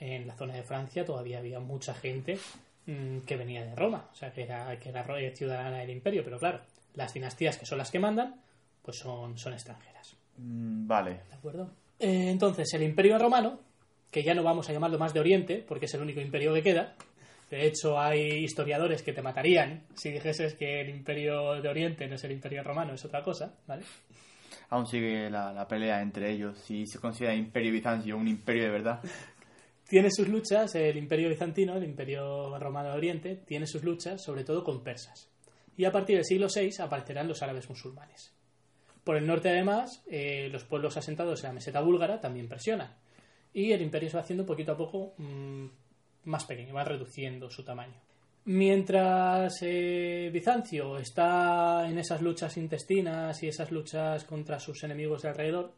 [0.00, 2.38] en la zona de Francia todavía había mucha gente
[2.86, 6.38] mm, que venía de Roma, o sea, que era, que era ciudadana del imperio, pero
[6.38, 6.60] claro,
[6.94, 8.40] las dinastías que son las que mandan,
[8.82, 10.16] pues son, son extranjeras.
[10.38, 11.20] Mm, vale.
[11.28, 11.70] ¿De acuerdo?
[11.98, 13.60] Eh, entonces, el imperio romano,
[14.10, 16.62] que ya no vamos a llamarlo más de Oriente, porque es el único imperio que
[16.62, 16.96] queda,
[17.50, 22.14] de hecho, hay historiadores que te matarían si dijeses que el imperio de Oriente no
[22.14, 23.82] es el imperio romano, es otra cosa, ¿vale?
[24.68, 28.70] Aún sigue la, la pelea entre ellos, si se considera imperio bizancio un imperio de
[28.70, 29.00] verdad.
[29.90, 34.44] Tiene sus luchas, el imperio bizantino, el imperio romano de Oriente, tiene sus luchas sobre
[34.44, 35.28] todo con persas.
[35.76, 38.32] Y a partir del siglo VI aparecerán los árabes musulmanes.
[39.02, 42.94] Por el norte, además, eh, los pueblos asentados en la meseta búlgara también presionan.
[43.52, 45.66] Y el imperio se va haciendo poquito a poco mm,
[46.26, 48.00] más pequeño, va reduciendo su tamaño.
[48.44, 55.30] Mientras eh, Bizancio está en esas luchas intestinas y esas luchas contra sus enemigos de
[55.30, 55.72] alrededor,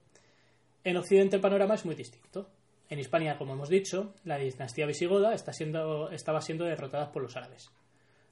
[0.85, 2.51] en Occidente el panorama es muy distinto.
[2.93, 7.35] En Hispania, como hemos dicho, la dinastía visigoda está siendo, estaba siendo derrotada por los
[7.39, 7.71] árabes,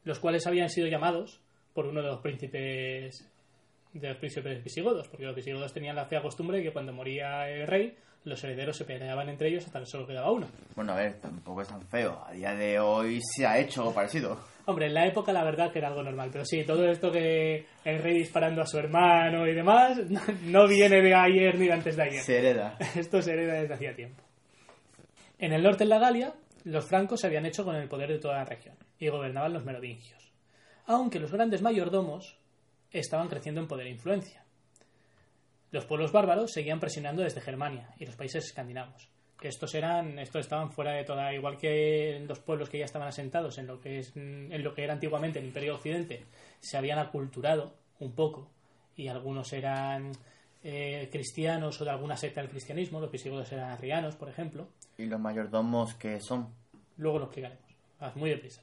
[0.04, 1.40] los cuales habían sido llamados
[1.72, 3.26] por uno de los príncipes
[3.94, 7.48] de los príncipes visigodos, porque los visigodos tenían la fea costumbre de que cuando moría
[7.48, 10.46] el rey, los herederos se peleaban entre ellos hasta que solo quedaba uno.
[10.76, 12.22] Bueno, a ver, tampoco es tan feo.
[12.26, 14.38] A día de hoy se ha hecho algo parecido.
[14.66, 17.64] Hombre, en la época la verdad que era algo normal, pero sí, todo esto que
[17.82, 19.98] el rey disparando a su hermano y demás,
[20.42, 22.20] no viene de ayer ni de antes de ayer.
[22.20, 22.76] Se hereda.
[22.94, 24.22] Esto se hereda desde hacía tiempo.
[25.42, 28.18] En el norte de la Galia, los francos se habían hecho con el poder de
[28.18, 30.31] toda la región y gobernaban los merovingios.
[30.85, 32.37] Aunque los grandes mayordomos
[32.90, 34.44] estaban creciendo en poder e influencia.
[35.70, 39.09] Los pueblos bárbaros seguían presionando desde Germania y los países escandinavos.
[39.40, 43.09] Que estos eran, estos estaban fuera de toda, igual que los pueblos que ya estaban
[43.09, 46.26] asentados en lo que es, en lo que era antiguamente el Imperio Occidente,
[46.59, 48.50] se habían aculturado un poco
[48.94, 50.12] y algunos eran
[50.62, 54.68] eh, cristianos o de alguna secta del cristianismo, los visigodos eran arrianos, por ejemplo.
[54.98, 56.54] ¿Y los mayordomos qué son?
[56.96, 57.64] Luego lo explicaremos.
[57.98, 58.62] Haz muy deprisa.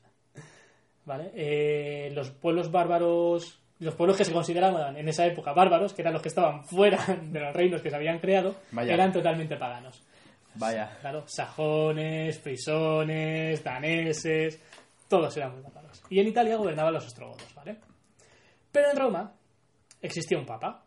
[1.05, 1.31] ¿Vale?
[1.33, 6.13] Eh, los pueblos bárbaros los pueblos que se consideraban en esa época bárbaros, que eran
[6.13, 10.03] los que estaban fuera de los reinos que se habían creado, eran totalmente paganos.
[10.55, 10.97] Vaya.
[11.01, 14.59] Claro, sajones, frisones, daneses,
[15.07, 16.03] todos eran muy bárbaros.
[16.09, 17.77] Y en Italia gobernaban los ostrogodos, ¿vale?
[18.71, 19.33] Pero en Roma
[20.01, 20.83] existía un papa,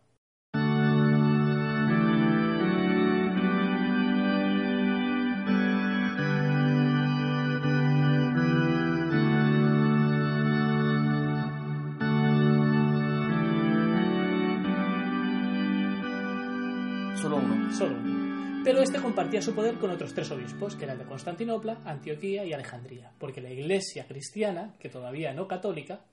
[18.71, 22.53] Pero este compartía su poder con otros tres obispos, que eran de Constantinopla, Antioquía y
[22.53, 26.05] Alejandría, porque la iglesia cristiana, que todavía no católica,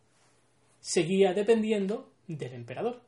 [0.80, 3.04] seguía dependiendo del emperador.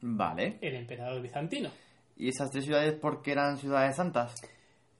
[0.00, 0.58] Vale.
[0.60, 1.70] El emperador bizantino.
[2.16, 4.32] ¿Y esas tres ciudades por qué eran ciudades santas?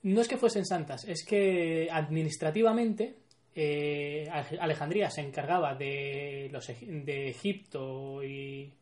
[0.03, 3.15] No es que fuesen santas, es que administrativamente
[3.55, 4.29] eh,
[4.59, 8.73] Alejandría se encargaba de, los, de Egipto y,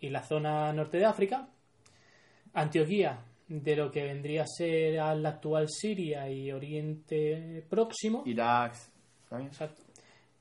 [0.00, 1.48] y la zona norte de África,
[2.54, 8.22] Antioquía de lo que vendría a ser la actual Siria y Oriente Próximo.
[8.26, 8.76] Irak.
[9.30, 9.82] Exacto.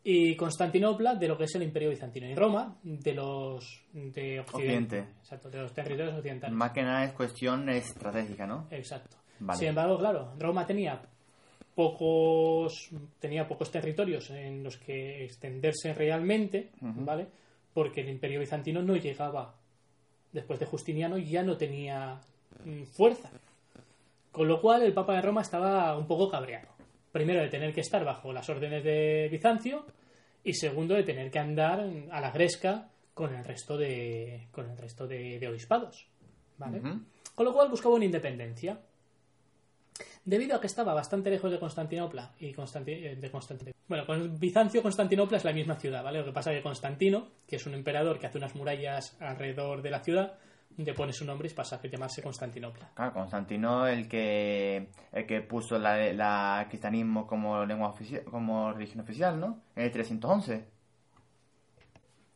[0.04, 2.28] Y Constantinopla de lo que es el Imperio Bizantino.
[2.28, 5.00] Y Roma de los de Occidente.
[5.20, 6.56] Exacto, de los territorios occidentales.
[6.56, 8.68] Más que nada es cuestión estratégica, ¿no?
[8.72, 9.18] Exacto.
[9.54, 11.02] Sin embargo, claro, Roma tenía
[11.76, 12.90] pocos
[13.20, 17.28] tenía pocos territorios en los que extenderse realmente, ¿vale?
[17.74, 19.56] Porque el Imperio Bizantino no llegaba
[20.32, 22.20] después de Justiniano ya no tenía
[22.92, 23.30] fuerza.
[24.32, 26.68] Con lo cual el Papa de Roma estaba un poco cabreado.
[27.12, 29.86] Primero de tener que estar bajo las órdenes de Bizancio
[30.44, 34.78] y segundo de tener que andar a la gresca con el resto de, con el
[34.78, 36.08] resto de, obispados.
[36.58, 36.82] ¿vale?
[37.34, 38.80] Con lo cual buscaba una independencia.
[40.24, 43.82] Debido a que estaba bastante lejos de Constantinopla y eh, de Constantinopla.
[43.88, 46.20] Bueno, con Bizancio Constantinopla es la misma ciudad, ¿vale?
[46.20, 49.82] Lo que pasa es que Constantino, que es un emperador que hace unas murallas alrededor
[49.82, 50.38] de la ciudad,
[50.78, 52.92] le pone su nombre y pasa a llamarse Constantinopla.
[52.94, 59.02] Claro, Constantino el que el que puso la, la cristianismo como lengua oficial, como religión
[59.02, 59.62] oficial, ¿no?
[59.76, 60.66] En el 311.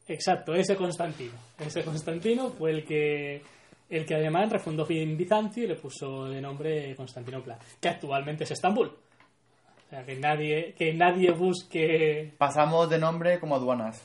[0.08, 1.34] Exacto, ese Constantino.
[1.60, 3.42] Ese Constantino fue el que
[3.90, 8.88] el que además refundó Bizancio y le puso de nombre Constantinopla, que actualmente es Estambul.
[8.88, 12.34] O sea, que nadie, que nadie busque...
[12.38, 14.02] Pasamos de nombre como aduanas.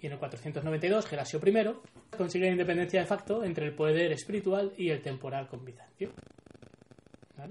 [0.00, 4.72] Y en el 492, Gelasio I consigue la independencia de facto entre el poder espiritual
[4.76, 6.10] y el temporal con Bizancio.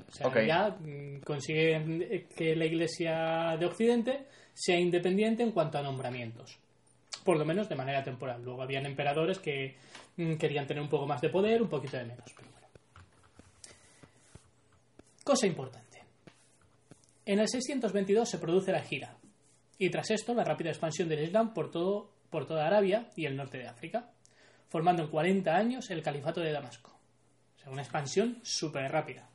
[0.07, 5.81] O sea, ya mm, consigue que la Iglesia de Occidente sea independiente en cuanto a
[5.81, 6.57] nombramientos.
[7.23, 8.43] Por lo menos de manera temporal.
[8.43, 9.75] Luego habían emperadores que
[10.17, 12.31] mm, querían tener un poco más de poder, un poquito de menos.
[12.35, 12.67] Pero bueno.
[15.23, 16.03] Cosa importante.
[17.25, 19.17] En el 622 se produce la gira,
[19.77, 23.35] y tras esto la rápida expansión del Islam por, todo, por toda Arabia y el
[23.35, 24.09] norte de África,
[24.69, 26.91] formando en 40 años el califato de Damasco.
[27.57, 29.27] O sea, una expansión súper rápida.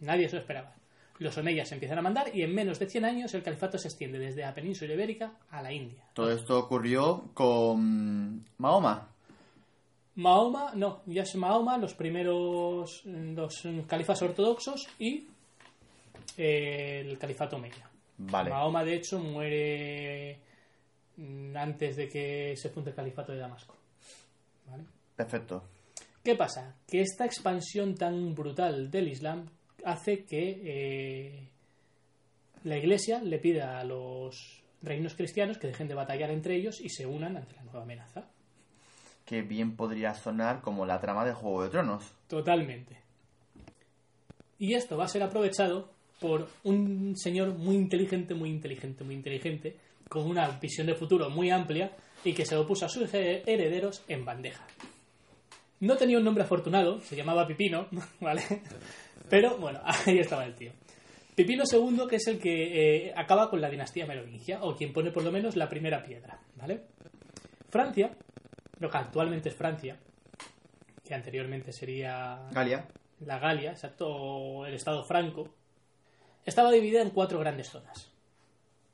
[0.00, 0.74] Nadie se lo esperaba.
[1.18, 4.18] Los omeyas empiezan a mandar y en menos de 100 años el califato se extiende
[4.18, 6.04] desde la península ibérica a la India.
[6.14, 9.08] Todo esto ocurrió con Mahoma.
[10.14, 15.26] Mahoma, no, ya es Mahoma, los primeros los califas ortodoxos y
[16.36, 17.88] eh, el califato omeya.
[18.18, 18.50] Vale.
[18.50, 20.40] Mahoma, de hecho, muere
[21.16, 23.76] mm, antes de que se funde el califato de Damasco.
[24.68, 24.84] ¿Vale?
[25.16, 25.64] Perfecto.
[26.22, 26.76] ¿Qué pasa?
[26.86, 29.46] Que esta expansión tan brutal del Islam
[29.90, 31.48] hace que eh,
[32.64, 36.88] la Iglesia le pida a los reinos cristianos que dejen de batallar entre ellos y
[36.88, 38.28] se unan ante la nueva amenaza.
[39.24, 42.04] Que bien podría sonar como la trama de Juego de Tronos.
[42.28, 42.96] Totalmente.
[44.58, 49.76] Y esto va a ser aprovechado por un señor muy inteligente, muy inteligente, muy inteligente,
[50.08, 51.92] con una visión de futuro muy amplia
[52.24, 54.66] y que se opuso a sus he- herederos en bandeja.
[55.80, 57.86] No tenía un nombre afortunado, se llamaba Pipino,
[58.20, 58.42] ¿vale?
[59.28, 60.72] Pero bueno, ahí estaba el tío.
[61.34, 65.12] Pipino II, que es el que eh, acaba con la dinastía merovingia, o quien pone
[65.12, 66.86] por lo menos la primera piedra, ¿vale?
[67.68, 68.10] Francia,
[68.80, 69.96] lo que actualmente es Francia,
[71.04, 72.88] que anteriormente sería Galia.
[73.20, 75.48] la Galia, exacto, o el Estado franco,
[76.44, 78.10] estaba dividida en cuatro grandes zonas.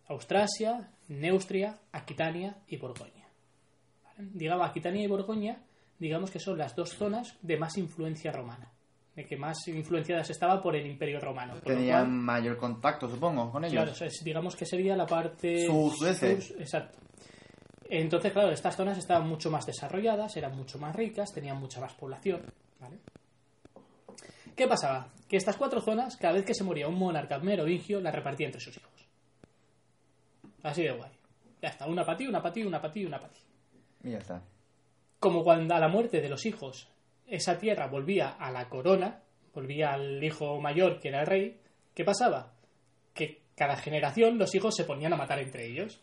[0.08, 3.26] Austrasia, Neustria, Aquitania y Borgoña.
[4.02, 4.28] ¿Vale?
[4.34, 5.62] Digamos, Aquitania y Borgoña,
[5.98, 8.73] digamos que son las dos zonas de más influencia romana,
[9.14, 11.54] de que más influenciadas estaba por el Imperio Romano.
[11.64, 13.74] Tenían cual- mayor contacto, supongo, con ellos.
[13.74, 15.66] Claro, o sea, es- digamos que sería la parte...
[15.66, 16.40] Sudeste.
[16.40, 16.98] sur- exacto.
[17.88, 21.92] Entonces, claro, estas zonas estaban mucho más desarrolladas, eran mucho más ricas, tenían mucha más
[21.94, 22.42] población.
[22.80, 22.98] ¿vale?
[24.56, 25.08] ¿Qué pasaba?
[25.28, 28.60] Que estas cuatro zonas, cada vez que se moría un monarca merovingio, las repartía entre
[28.60, 28.90] sus hijos.
[30.62, 31.10] Así de guay.
[31.62, 33.40] Ya está, una para ti, una para ti, una para ti, una para ti.
[34.04, 34.42] Y ya está.
[35.20, 36.88] Como cuando a la muerte de los hijos
[37.26, 39.20] esa tierra volvía a la corona,
[39.54, 41.56] volvía al hijo mayor que era el rey,
[41.94, 42.52] ¿qué pasaba?
[43.12, 46.00] Que cada generación los hijos se ponían a matar entre ellos.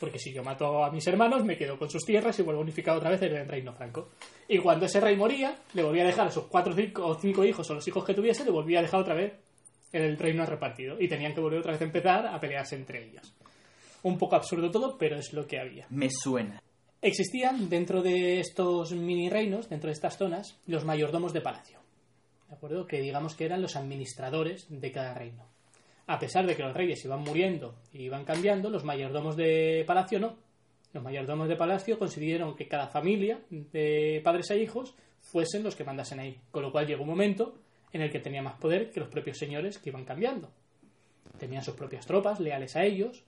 [0.00, 2.64] Porque si yo mato a mis hermanos, me quedo con sus tierras y vuelvo a
[2.64, 4.08] unificar otra vez el reino franco.
[4.48, 7.70] Y cuando ese rey moría, le volvía a dejar a sus cuatro o cinco hijos
[7.70, 9.32] o los hijos que tuviese, le volvía a dejar otra vez
[9.92, 11.00] el reino repartido.
[11.00, 13.32] Y tenían que volver otra vez a empezar a pelearse entre ellos.
[14.02, 15.86] Un poco absurdo todo, pero es lo que había.
[15.90, 16.60] Me suena.
[17.04, 21.80] Existían dentro de estos mini reinos, dentro de estas zonas, los mayordomos de palacio.
[22.48, 22.86] ¿De acuerdo?
[22.86, 25.44] Que digamos que eran los administradores de cada reino.
[26.06, 30.20] A pesar de que los reyes iban muriendo y iban cambiando, los mayordomos de palacio
[30.20, 30.36] no.
[30.92, 35.82] Los mayordomos de palacio consiguieron que cada familia de padres e hijos fuesen los que
[35.82, 36.38] mandasen ahí.
[36.52, 37.58] Con lo cual llegó un momento
[37.92, 40.52] en el que tenía más poder que los propios señores que iban cambiando.
[41.36, 43.24] Tenían sus propias tropas leales a ellos,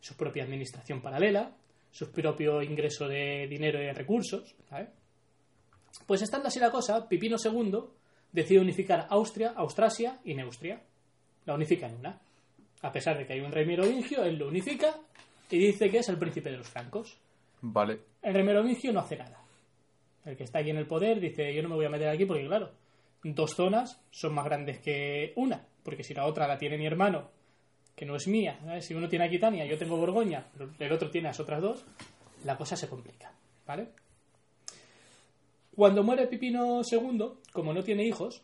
[0.00, 1.52] su propia administración paralela,
[1.92, 4.56] su propio ingreso de dinero y de recursos.
[4.68, 4.88] ¿sabes?
[6.06, 7.78] Pues estando así la cosa, Pipino II
[8.32, 10.82] decide unificar Austria, Austrasia y Neustria.
[11.44, 12.20] La unifica en una.
[12.80, 14.96] A pesar de que hay un rey merovingio, él lo unifica
[15.50, 17.18] y dice que es el príncipe de los francos.
[17.60, 18.00] Vale.
[18.22, 19.38] El rey merovingio no hace nada.
[20.24, 22.24] El que está aquí en el poder dice, yo no me voy a meter aquí
[22.24, 22.72] porque, claro,
[23.22, 25.66] dos zonas son más grandes que una.
[25.82, 27.30] Porque si la otra la tiene mi hermano,
[27.94, 31.28] que no es mía, si uno tiene Aquitania, yo tengo Borgoña, pero el otro tiene
[31.28, 31.84] las otras dos,
[32.44, 33.32] la cosa se complica,
[33.66, 33.88] ¿vale?
[35.74, 38.42] Cuando muere Pipino II, como no tiene hijos,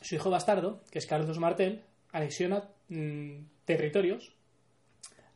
[0.00, 4.32] su hijo bastardo, que es Carlos Martel, anexiona mm, territorios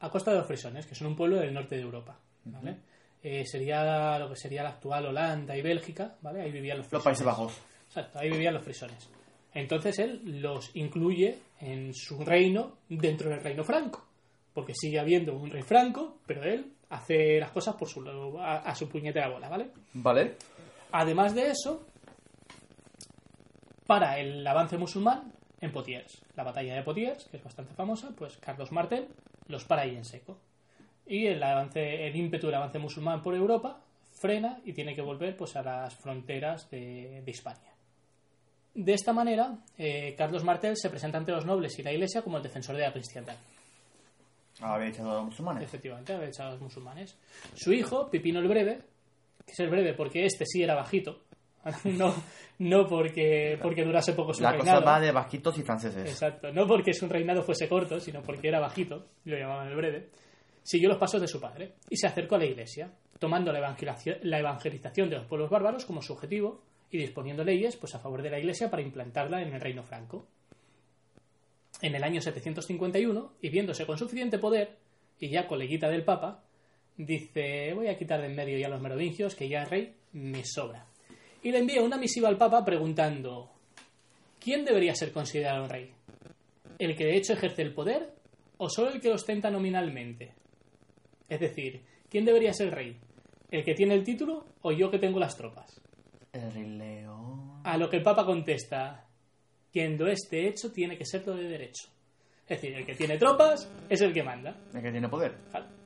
[0.00, 2.78] a costa de los frisones, que son un pueblo del norte de Europa, ¿vale?
[3.22, 6.42] Eh, sería lo que sería la actual Holanda y Bélgica, ¿vale?
[6.42, 7.04] Ahí vivían los Los frisones.
[7.04, 7.52] Países Bajos.
[7.88, 9.08] Exacto, ahí vivían los frisones.
[9.56, 14.04] Entonces él los incluye en su reino dentro del reino franco.
[14.52, 18.06] Porque sigue habiendo un rey franco, pero él hace las cosas por su,
[18.38, 19.70] a, a su puñetera bola, ¿vale?
[19.94, 20.34] Vale.
[20.92, 21.86] Además de eso,
[23.86, 28.36] para el avance musulmán en Potiers, la batalla de Potiers, que es bastante famosa, pues
[28.36, 29.08] Carlos Martel
[29.48, 30.36] los para ahí en seco.
[31.06, 33.80] Y el avance, el ímpetu del avance musulmán por Europa
[34.12, 37.75] frena y tiene que volver pues a las fronteras de, de Hispania.
[38.76, 42.36] De esta manera, eh, Carlos Martel se presenta ante los nobles y la iglesia como
[42.36, 43.34] el defensor de la cristiandad.
[44.60, 45.64] Había echado a los musulmanes.
[45.64, 47.16] Efectivamente, había echado a los musulmanes.
[47.54, 48.82] Su hijo, Pipino el Breve,
[49.46, 51.22] que es el breve porque este sí era bajito,
[51.84, 52.14] no,
[52.58, 54.80] no porque, porque durase poco su La reinado.
[54.80, 56.06] cosa va de vasquitos y franceses.
[56.08, 60.10] Exacto, no porque su reinado fuese corto, sino porque era bajito, lo llamaban el breve,
[60.62, 63.58] siguió los pasos de su padre y se acercó a la iglesia, tomando la
[64.38, 68.30] evangelización de los pueblos bárbaros como su objetivo y disponiendo leyes pues, a favor de
[68.30, 70.26] la iglesia para implantarla en el reino franco.
[71.82, 74.76] En el año 751, y viéndose con suficiente poder,
[75.20, 76.42] y ya coleguita del Papa,
[76.96, 80.44] dice, voy a quitar de en medio ya los merovingios, que ya el rey me
[80.44, 80.86] sobra.
[81.42, 83.50] Y le envía una misiva al Papa preguntando,
[84.40, 85.92] ¿quién debería ser considerado rey?
[86.78, 88.14] ¿El que de hecho ejerce el poder
[88.58, 90.32] o solo el que lo ostenta nominalmente?
[91.28, 92.96] Es decir, ¿quién debería ser rey?
[93.50, 95.80] ¿El que tiene el título o yo que tengo las tropas?
[96.36, 97.60] El Rey León.
[97.64, 99.06] A lo que el Papa contesta,
[99.72, 101.88] quien lo esté hecho tiene que serlo de derecho.
[102.48, 104.56] Es decir, el que tiene tropas es el que manda.
[104.72, 105.34] El que tiene poder.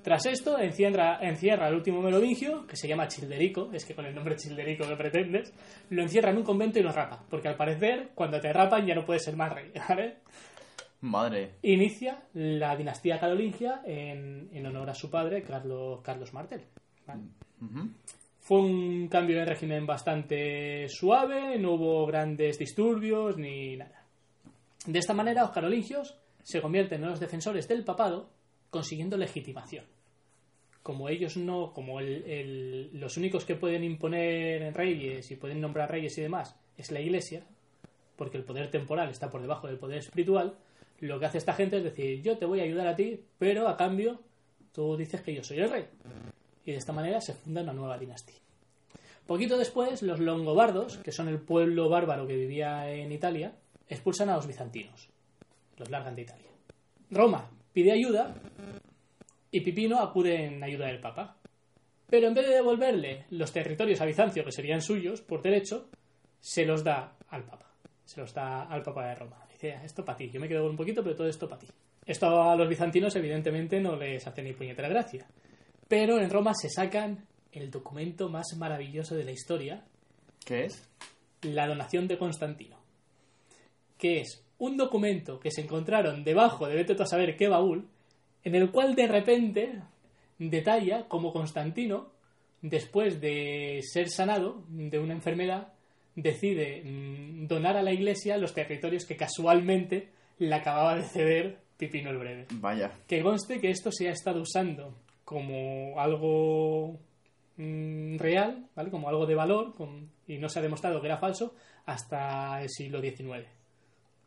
[0.03, 4.15] Tras esto, encierra, encierra al último merovingio, que se llama Childerico, es que con el
[4.15, 5.55] nombre Childerico que pretendes,
[5.89, 8.95] lo encierra en un convento y lo rapa, porque al parecer, cuando te rapan ya
[8.95, 10.19] no puedes ser más rey, ¿vale?
[11.01, 11.55] Madre.
[11.63, 16.63] Inicia la dinastía carolingia en, en honor a su padre, Carlos, Carlos Martel.
[17.07, 17.23] ¿vale?
[17.63, 17.89] Ujú.
[18.51, 24.05] Fue un cambio de régimen bastante suave, no hubo grandes disturbios ni nada.
[24.87, 28.29] De esta manera, los carolingios se convierten en los defensores del papado,
[28.69, 29.85] consiguiendo legitimación.
[30.83, 36.19] Como ellos no, como el- los únicos que pueden imponer reyes y pueden nombrar reyes
[36.19, 37.45] y demás es la iglesia,
[38.17, 40.57] porque el poder temporal está por debajo del poder espiritual,
[40.99, 43.69] lo que hace esta gente es decir, yo te voy a ayudar a ti, pero
[43.69, 44.21] a cambio
[44.73, 45.85] tú dices que yo soy el rey.
[46.71, 48.39] Y de esta manera se funda una nueva dinastía.
[49.27, 53.57] Poquito después, los longobardos, que son el pueblo bárbaro que vivía en Italia,
[53.89, 55.09] expulsan a los bizantinos.
[55.79, 56.47] Los largan de Italia.
[57.11, 58.37] Roma pide ayuda
[59.51, 61.37] y Pipino acude en ayuda del Papa.
[62.09, 65.89] Pero en vez de devolverle los territorios a Bizancio, que serían suyos por derecho,
[66.41, 67.67] se los da al Papa.
[68.05, 69.45] Se los da al Papa de Roma.
[69.51, 70.31] Dice, "Ah, esto para ti.
[70.31, 71.67] Yo me quedo con un poquito, pero todo esto para ti.
[72.07, 75.27] Esto a los bizantinos, evidentemente, no les hace ni puñetera gracia.
[75.91, 79.83] Pero en Roma se sacan el documento más maravilloso de la historia,
[80.47, 80.89] ¿Qué es?
[81.43, 82.77] la donación de Constantino,
[83.99, 87.89] que es un documento que se encontraron debajo de vete a saber qué baúl,
[88.45, 89.83] en el cual de repente
[90.39, 92.13] detalla cómo Constantino,
[92.63, 95.73] después de ser sanado de una enfermedad,
[96.15, 102.11] decide mm, donar a la iglesia los territorios que casualmente le acababa de ceder Pipino
[102.11, 102.47] el Breve.
[102.53, 102.93] Vaya.
[103.09, 104.95] Que conste que esto se ha estado usando
[105.31, 106.99] como algo
[107.57, 108.91] mm, real, ¿vale?
[108.91, 111.55] Como algo de valor, con- y no se ha demostrado que era falso
[111.87, 113.47] hasta el siglo XIX.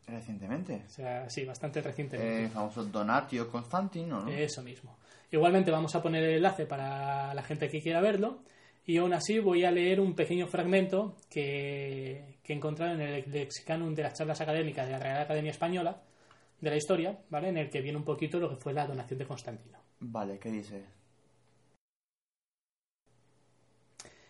[0.08, 0.84] Recientemente.
[0.86, 2.43] O sea, sí, bastante recientemente.
[2.45, 4.32] El famoso Donatio Constantino, ¿no?
[4.32, 4.95] Eso mismo.
[5.30, 8.39] Igualmente vamos a poner el enlace para la gente que quiera verlo.
[8.86, 13.30] Y aún así voy a leer un pequeño fragmento que, que he encontrado en el
[13.30, 16.01] Lexicanum de las charlas académicas de la Real Academia Española
[16.62, 17.49] de la historia, ¿vale?
[17.49, 19.82] En el que viene un poquito lo que fue la donación de Constantino.
[20.06, 20.84] Vale, ¿qué dice?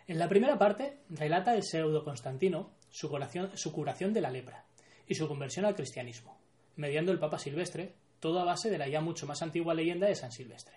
[0.06, 4.66] En la primera parte relata el pseudo Constantino su curación, su curación de la lepra
[5.08, 6.38] y su conversión al cristianismo,
[6.76, 10.16] mediando el Papa Silvestre, todo a base de la ya mucho más antigua leyenda de
[10.16, 10.76] San Silvestre.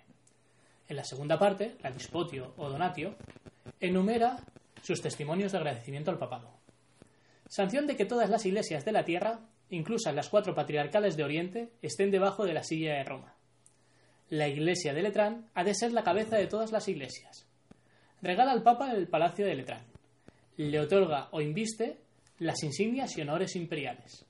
[0.88, 3.16] En la segunda parte, la Dispotio o Donatio,
[3.80, 4.38] enumera
[4.82, 6.56] sus testimonios de agradecimiento al papado.
[7.48, 11.72] Sanción de que todas las iglesias de la tierra, inclusas las cuatro patriarcales de Oriente,
[11.82, 13.35] estén debajo de la silla de Roma.
[14.30, 17.46] La iglesia de Letrán ha de ser la cabeza de todas las iglesias.
[18.22, 19.84] Regala al Papa el palacio de Letrán.
[20.56, 22.00] Le otorga o inviste
[22.38, 24.26] las insignias y honores imperiales.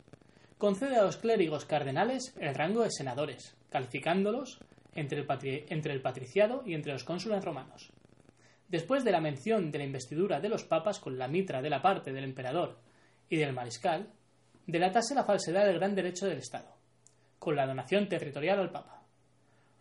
[0.59, 4.59] Concede a los clérigos cardenales el rango de senadores, calificándolos
[4.95, 7.91] entre el, patriciado y entre los cónsules romanos.
[8.69, 11.81] Después de la mención de la investidura de los papas con la mitra de la
[11.81, 12.79] parte del emperador
[13.31, 14.13] y del mariscal,
[14.67, 16.77] delatase la falsedad del gran derecho del Estado,
[17.39, 18.96] con la donación territorial al papa.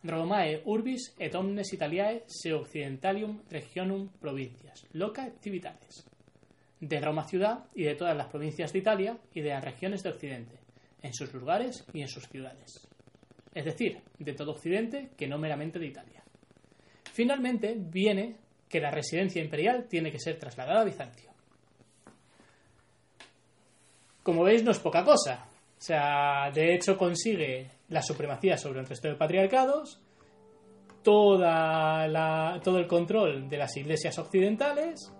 [0.07, 6.05] Romae urbis et omnes Italiae se occidentalium regionum provincias, loca et civitales.
[6.79, 10.09] De Roma ciudad y de todas las provincias de Italia y de las regiones de
[10.09, 10.59] Occidente,
[11.01, 12.87] en sus lugares y en sus ciudades.
[13.53, 16.23] Es decir, de todo Occidente que no meramente de Italia.
[17.13, 18.35] Finalmente viene
[18.67, 21.31] que la residencia imperial tiene que ser trasladada a Bizancio.
[24.21, 25.45] Como veis, no es poca cosa.
[25.77, 30.01] O sea, de hecho consigue la supremacía sobre el resto de patriarcados,
[31.03, 35.13] toda la- todo el control de las iglesias occidentales,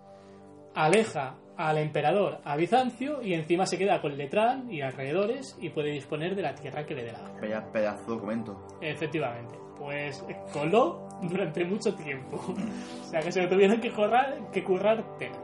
[0.73, 5.91] aleja al emperador a Bizancio y encima se queda con Letrán y alrededores y puede
[5.91, 7.71] disponer de la tierra que le dé la gana.
[7.71, 8.67] Pedazo de documento.
[8.81, 12.37] Efectivamente, pues coló durante mucho tiempo.
[13.01, 15.39] o sea que se lo tuvieron que, currar, que currar tela.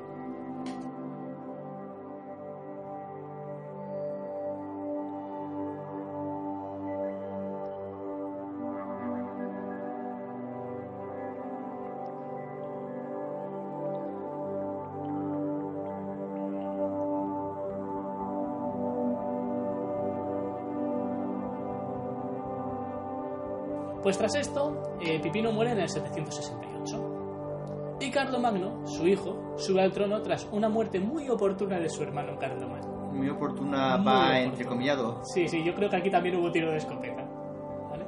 [24.21, 27.97] Tras esto, eh, Pipino muere en el 768.
[27.99, 32.37] Y Carlomagno, su hijo, sube al trono tras una muerte muy oportuna de su hermano
[32.37, 33.09] Carlomagno.
[33.11, 34.39] Muy oportuna Muy va oportuna.
[34.41, 35.21] entrecomillado.
[35.23, 37.23] Sí, sí, yo creo que aquí también hubo tiro de escopeta.
[37.89, 38.05] ¿vale?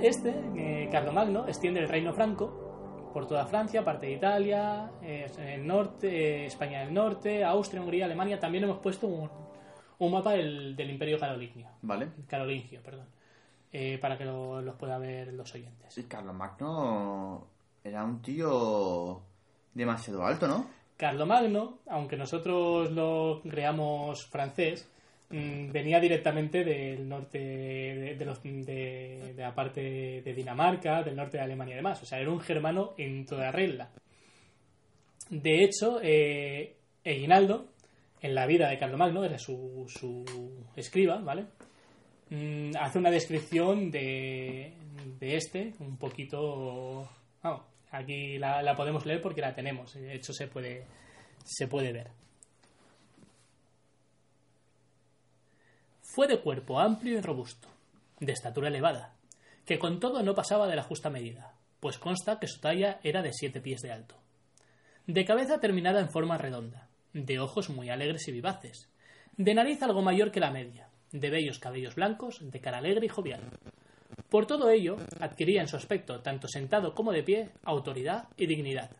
[0.00, 5.66] Este, eh, Carlomagno, extiende el reino franco por toda Francia, parte de Italia, eh, el
[5.66, 8.38] norte, eh, España del norte, Austria, Hungría, Alemania.
[8.38, 9.28] También hemos puesto un,
[9.98, 12.08] un mapa del, del Imperio Carolingio, ¿Vale?
[12.28, 13.06] carolingio perdón,
[13.78, 15.92] eh, para que lo- los puedan ver los oyentes.
[15.92, 17.46] Sí, Carlomagno
[17.84, 19.20] era un tío
[19.74, 20.66] demasiado alto, ¿no?
[20.96, 24.88] Carlomagno, aunque nosotros lo creamos francés,
[25.28, 31.16] mm, venía directamente del norte de, de los- de- de la parte de Dinamarca, del
[31.16, 32.02] norte de Alemania y demás.
[32.02, 33.90] O sea, era un germano en toda regla.
[35.28, 37.66] De hecho, eh, Eguinaldo,
[38.22, 40.24] en la vida de Carlomagno, era su, su
[40.76, 41.44] escriba, ¿vale?
[42.30, 44.74] Mm, hace una descripción de,
[45.18, 47.08] de este, un poquito...
[47.42, 50.84] vamos, aquí la, la podemos leer porque la tenemos, de hecho se puede,
[51.44, 52.10] se puede ver.
[56.00, 57.68] Fue de cuerpo amplio y robusto,
[58.20, 59.14] de estatura elevada,
[59.64, 63.22] que con todo no pasaba de la justa medida, pues consta que su talla era
[63.22, 64.16] de siete pies de alto.
[65.06, 68.88] De cabeza terminada en forma redonda, de ojos muy alegres y vivaces,
[69.36, 70.88] de nariz algo mayor que la media,
[71.20, 73.40] de bellos cabellos blancos, de cara alegre y jovial.
[74.28, 78.90] Por todo ello, adquiría en su aspecto, tanto sentado como de pie, autoridad y dignidad.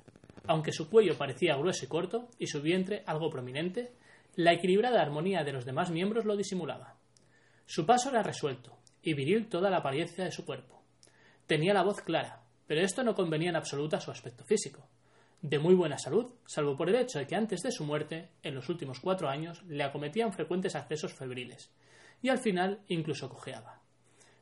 [0.47, 3.93] Aunque su cuello parecía grueso y corto, y su vientre algo prominente,
[4.37, 6.95] la equilibrada armonía de los demás miembros lo disimulaba.
[7.67, 10.83] Su paso era resuelto, y viril toda la apariencia de su cuerpo.
[11.47, 14.87] Tenía la voz clara, pero esto no convenía en absoluto a su aspecto físico.
[15.43, 18.55] De muy buena salud, salvo por el hecho de que antes de su muerte, en
[18.55, 21.71] los últimos cuatro años, le acometían frecuentes accesos febriles,
[22.23, 23.81] y al final incluso cojeaba.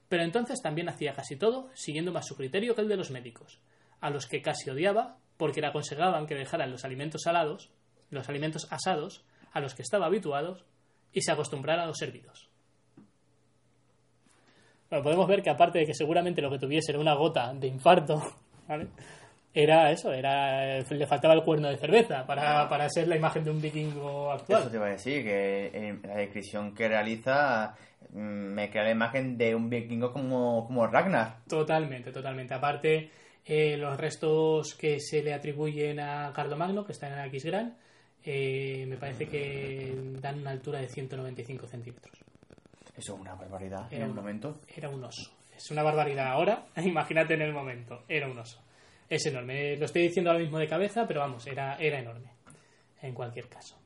[0.09, 3.61] Pero entonces también hacía casi todo siguiendo más su criterio que el de los médicos,
[4.01, 7.71] a los que casi odiaba porque le aconsejaban que dejaran los alimentos salados,
[8.11, 10.65] los alimentos asados, a los que estaba habituados,
[11.13, 12.49] y se acostumbrara a los servidos.
[14.91, 17.67] Bueno, podemos ver que aparte de que seguramente lo que tuviese era una gota de
[17.67, 18.23] infarto,
[18.69, 18.89] ¿vale?
[19.57, 23.51] Era eso, era le faltaba el cuerno de cerveza para, para ser la imagen de
[23.53, 24.69] un vikingo Eso actual.
[24.71, 27.77] te iba a decir, que en la descripción que realiza
[28.11, 31.37] mm, me crea la imagen de un vikingo como, como Ragnar.
[31.49, 32.53] Totalmente, totalmente.
[32.53, 33.11] Aparte,
[33.45, 37.77] eh, los restos que se le atribuyen a Carlomagno, que están en Aquisgrán,
[38.25, 42.13] eh, me parece que dan una altura de 195 centímetros.
[42.97, 44.59] Eso es una barbaridad en un- momento.
[44.75, 45.31] Era un oso.
[45.57, 48.03] Es una barbaridad ahora, imagínate en el momento.
[48.09, 48.61] Era un oso.
[49.09, 49.77] Es enorme.
[49.77, 52.31] Lo estoy diciendo ahora mismo de cabeza, pero vamos, era, era enorme.
[53.03, 53.77] En cualquier caso.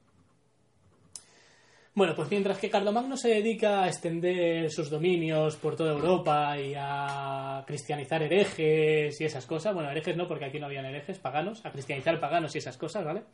[1.95, 6.73] Bueno, pues mientras que Carlomagno se dedica a extender sus dominios por toda Europa y
[6.77, 11.65] a cristianizar herejes y esas cosas, bueno, herejes no, porque aquí no habían herejes, paganos,
[11.67, 13.25] a cristianizar paganos y esas cosas, ¿vale?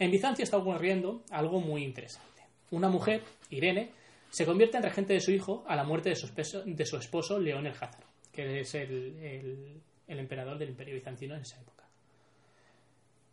[0.00, 2.42] En Bizancio está ocurriendo algo muy interesante.
[2.72, 3.92] Una mujer, Irene,
[4.30, 6.96] se convierte en regente de su hijo a la muerte de su, espeso- de su
[6.96, 11.84] esposo León el Házaro, que es el- el emperador del imperio bizantino en esa época.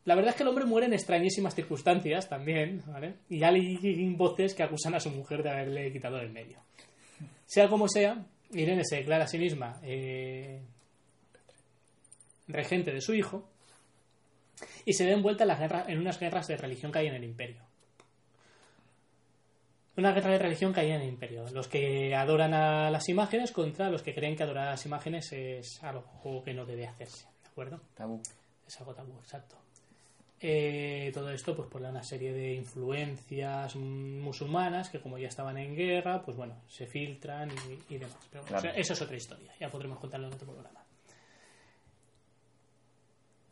[0.05, 3.15] La verdad es que el hombre muere en extrañísimas circunstancias también, ¿vale?
[3.27, 6.59] Y hay voces que acusan a su mujer de haberle quitado del medio.
[7.47, 10.61] Sea como sea, Irene se declara a sí misma eh,
[12.47, 13.49] regente de su hijo
[14.85, 17.15] y se ve envuelta en, las guerras- en unas guerras de religión que hay en
[17.15, 17.63] el imperio.
[19.97, 21.45] Una guerra de religión hay en el imperio.
[21.53, 25.31] Los que adoran a las imágenes contra los que creen que adorar a las imágenes
[25.31, 27.25] es algo que no debe hacerse.
[27.43, 27.79] ¿De acuerdo?
[27.95, 28.21] Tabú.
[28.67, 29.55] Es algo tabú, exacto.
[30.41, 35.75] Eh, todo esto pues por una serie de influencias musulmanas que como ya estaban en
[35.75, 37.49] guerra, pues bueno, se filtran
[37.89, 38.17] y, y demás.
[38.29, 38.57] Pero bueno, Claro.
[38.57, 40.81] o sea, eso es otra historia, ya podremos contarlo en otro programa.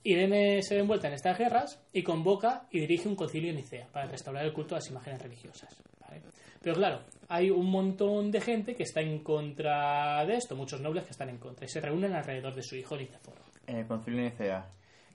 [0.03, 3.87] Irene se ve envuelta en estas guerras y convoca y dirige un concilio en Nicea
[3.87, 5.73] para restaurar el culto a las imágenes religiosas.
[6.21, 6.33] ¿Vale?
[6.61, 11.03] Pero claro, hay un montón de gente que está en contra de esto, muchos nobles
[11.05, 13.41] que están en contra, y se reúnen alrededor de su hijo Niceforo.
[13.67, 14.65] En el concilio de Nicea.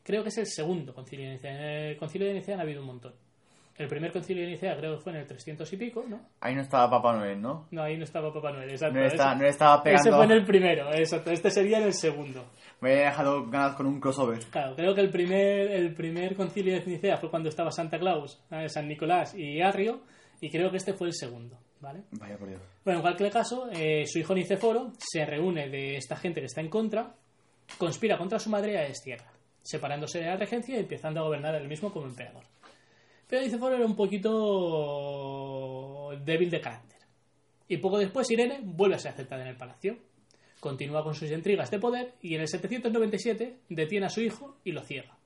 [0.03, 1.51] Creo que es el segundo concilio de Nicea.
[1.53, 3.13] En el concilio de Nicea han habido un montón.
[3.77, 6.21] El primer concilio de Nicea creo que fue en el 300 y pico, ¿no?
[6.41, 7.69] Ahí no estaba Papá Noel, ¿no?
[7.71, 8.99] No, ahí no estaba Papá Noel, exacto.
[8.99, 10.09] No, está- no estaba pegando.
[10.09, 11.31] ese fue en el primero, exacto.
[11.31, 12.45] Este sería en el segundo.
[12.81, 14.41] Me he dejado ganas con un crossover.
[14.51, 18.43] Claro, creo que el primer, el primer concilio de Nicea fue cuando estaba Santa Claus.
[18.67, 20.01] San Nicolás y Arrio,
[20.41, 22.03] y creo que este fue el segundo, ¿vale?
[22.13, 22.61] Vaya por Dios.
[22.85, 26.61] Bueno, en cualquier caso, eh, su hijo Niceforo se reúne de esta gente que está
[26.61, 27.15] en contra,
[27.77, 29.33] conspira contra su madre y a destierra,
[29.63, 32.45] separándose de la regencia y empezando a gobernar él mismo como emperador.
[33.27, 34.29] Pero Niceforo era un poquito
[36.25, 36.99] débil de carácter.
[37.69, 39.99] Y poco después Irene vuelve a ser aceptada en el palacio.
[40.61, 44.73] Continúa con sus intrigas de poder y en el 797 detiene a su hijo y
[44.73, 45.18] lo ciega.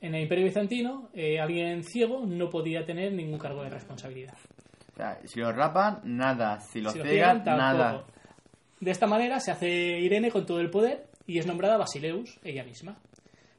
[0.00, 4.34] En el Imperio Bizantino, eh, alguien ciego no podía tener ningún cargo de responsabilidad.
[4.92, 6.60] O sea, si lo rapan, nada.
[6.60, 8.04] Si lo Si ciegan, nada.
[8.80, 12.64] De esta manera se hace Irene con todo el poder y es nombrada Basileus ella
[12.64, 12.96] misma.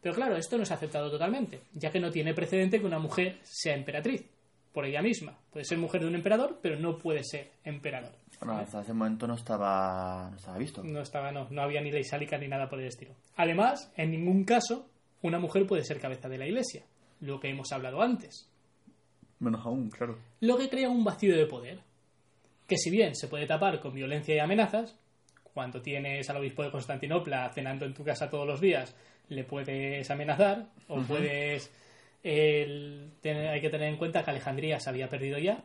[0.02, 3.38] Pero claro, esto no es aceptado totalmente, ya que no tiene precedente que una mujer
[3.44, 4.26] sea emperatriz
[4.74, 5.38] por ella misma.
[5.52, 8.14] Puede ser mujer de un emperador, pero no puede ser emperador.
[8.40, 10.84] Bueno, hasta ese momento no estaba, no estaba visto.
[10.84, 13.14] No estaba, no, no había ni ley sálica ni nada por el estilo.
[13.36, 14.90] Además, en ningún caso
[15.22, 16.84] una mujer puede ser cabeza de la iglesia,
[17.20, 18.50] lo que hemos hablado antes.
[19.40, 20.18] Menos aún, claro.
[20.40, 21.80] lo que crea un vacío de poder,
[22.68, 24.96] que si bien se puede tapar con violencia y amenazas,
[25.54, 28.96] cuando tienes al obispo de Constantinopla cenando en tu casa todos los días,
[29.30, 31.72] le puedes amenazar, o puedes...
[32.24, 35.64] el- hay que tener en cuenta que Alejandría se había perdido ya,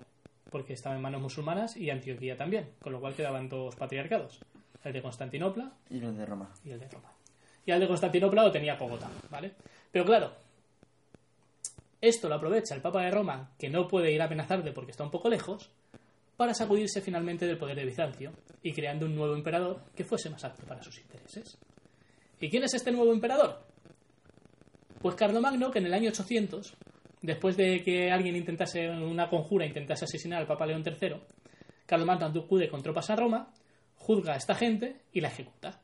[0.50, 4.40] porque estaba en manos musulmanas, y Antioquía también, con lo cual quedaban dos patriarcados,
[4.84, 6.50] el de Constantinopla Y los de Roma.
[6.64, 7.12] y el de Roma.
[7.66, 9.52] Y al de Constantinopla lo tenía Bogotá, ¿vale?
[9.90, 10.32] Pero claro,
[12.00, 15.04] esto lo aprovecha el Papa de Roma, que no puede ir a amenazarle porque está
[15.04, 15.70] un poco lejos,
[16.36, 20.44] para sacudirse finalmente del poder de Bizancio y creando un nuevo emperador que fuese más
[20.44, 21.58] apto para sus intereses.
[22.40, 23.64] ¿Y quién es este nuevo emperador?
[25.00, 26.74] Pues Carlomagno, que en el año 800,
[27.22, 31.16] después de que alguien intentase una conjura, intentase asesinar al Papa León III,
[31.86, 33.50] Carlomagno acude con tropas a Roma,
[33.96, 35.80] juzga a esta gente y la ejecuta.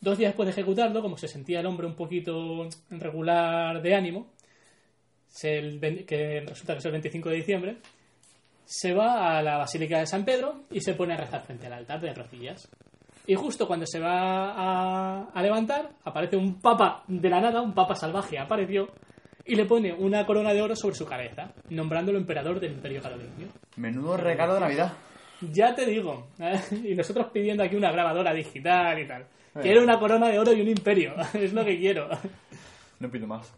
[0.00, 4.32] Dos días después de ejecutarlo, como se sentía el hombre un poquito regular de ánimo,
[5.40, 7.76] que resulta que es el 25 de diciembre,
[8.64, 11.74] se va a la Basílica de San Pedro y se pone a rezar frente al
[11.74, 12.68] altar de rodillas.
[13.26, 17.74] Y justo cuando se va a, a levantar, aparece un papa de la nada, un
[17.74, 18.88] papa salvaje apareció,
[19.46, 23.48] y le pone una corona de oro sobre su cabeza, nombrándolo emperador del Imperio Carolingio.
[23.76, 24.92] Menudo regalo de Navidad.
[25.40, 26.28] Ya te digo.
[26.38, 26.60] ¿eh?
[26.84, 29.26] Y nosotros pidiendo aquí una grabadora digital y tal.
[29.56, 29.62] Eh.
[29.62, 31.14] Quiero una corona de oro y un imperio.
[31.34, 32.08] Es lo que quiero.
[33.00, 33.54] No pido más.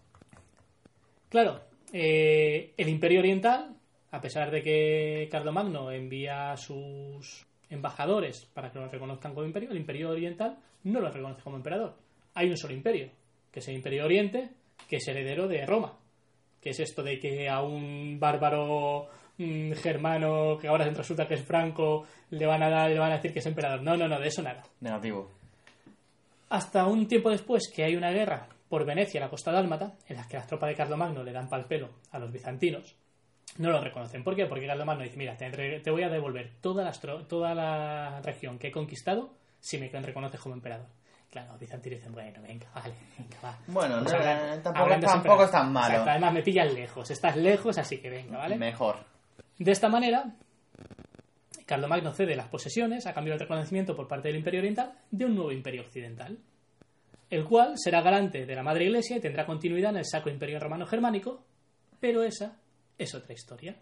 [1.28, 1.60] Claro,
[1.92, 3.76] eh, el imperio oriental,
[4.10, 9.70] a pesar de que Carlomagno envía a sus embajadores para que lo reconozcan como imperio,
[9.70, 11.96] el imperio oriental no lo reconoce como emperador.
[12.34, 13.10] Hay un solo imperio,
[13.50, 14.50] que es el imperio oriente,
[14.88, 15.98] que es heredero de Roma.
[16.60, 21.44] Que es esto de que a un bárbaro mm, germano que ahora resulta que es
[21.44, 23.82] franco le van a dar, le van a decir que es emperador.
[23.82, 24.62] No, no, no, de eso nada.
[24.80, 25.37] Negativo.
[26.50, 30.26] Hasta un tiempo después que hay una guerra por Venecia, la costa dálmata, en la
[30.28, 32.96] que las tropas de Carlomagno le dan pal pelo a los bizantinos,
[33.58, 34.22] no lo reconocen.
[34.24, 34.46] ¿Por qué?
[34.46, 38.72] Porque Carlomagno dice, mira, te, voy a devolver toda, tro- toda la región que he
[38.72, 39.30] conquistado
[39.60, 40.86] si me reconoces como emperador.
[41.30, 43.58] Claro, los bizantinos dicen, bueno, venga, vale, venga, va.
[43.66, 44.62] Bueno, Pues no, hablan-
[45.02, 45.88] tampoco- es tan malo.
[45.88, 48.56] Exacto, además me pillas lejos, estás lejos, así que venga, ¿vale?
[48.56, 48.96] Mejor.
[49.58, 50.24] De esta manera,
[51.68, 55.34] Carlomagno cede las posesiones a cambio del reconocimiento por parte del Imperio Oriental de un
[55.34, 56.38] nuevo Imperio Occidental,
[57.28, 60.58] el cual será garante de la Madre Iglesia y tendrá continuidad en el Sacro Imperio
[60.58, 61.44] Romano Germánico,
[62.00, 62.56] pero esa
[62.96, 63.76] es otra historia.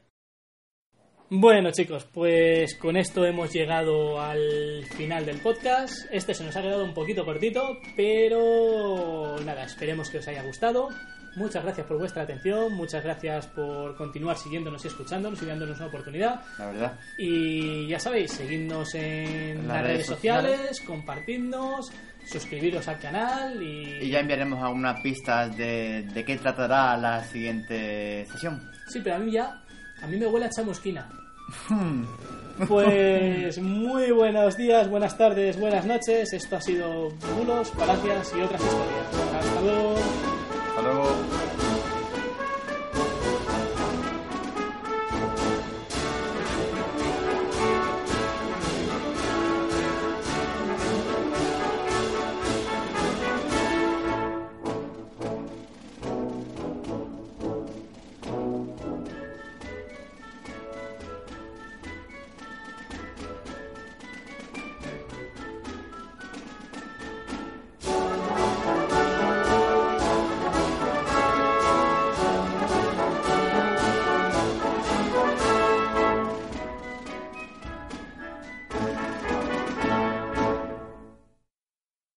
[1.31, 6.07] Bueno chicos, pues con esto hemos llegado al final del podcast.
[6.11, 10.89] Este se nos ha quedado un poquito cortito, pero nada, esperemos que os haya gustado.
[11.37, 15.89] Muchas gracias por vuestra atención, muchas gracias por continuar siguiéndonos y escuchándonos y dándonos una
[15.89, 16.41] oportunidad.
[16.59, 16.99] La verdad.
[17.19, 21.93] Y ya sabéis, seguidnos en las, redes, sociales, compartidnos,
[22.25, 24.07] suscribiros al canal y...
[24.07, 28.71] Y ya enviaremos algunas pistas de, de qué tratará la siguiente sesión.
[28.89, 29.63] Sí, pero a mí ya,
[30.01, 31.07] a mí me huele a chamusquina.
[32.67, 36.33] Pues muy buenos días, buenas tardes, buenas noches.
[36.33, 39.45] Esto ha sido bulos, palacias y otras historias.
[39.45, 40.36] Hasta luego.
[40.77, 41.66] Hasta.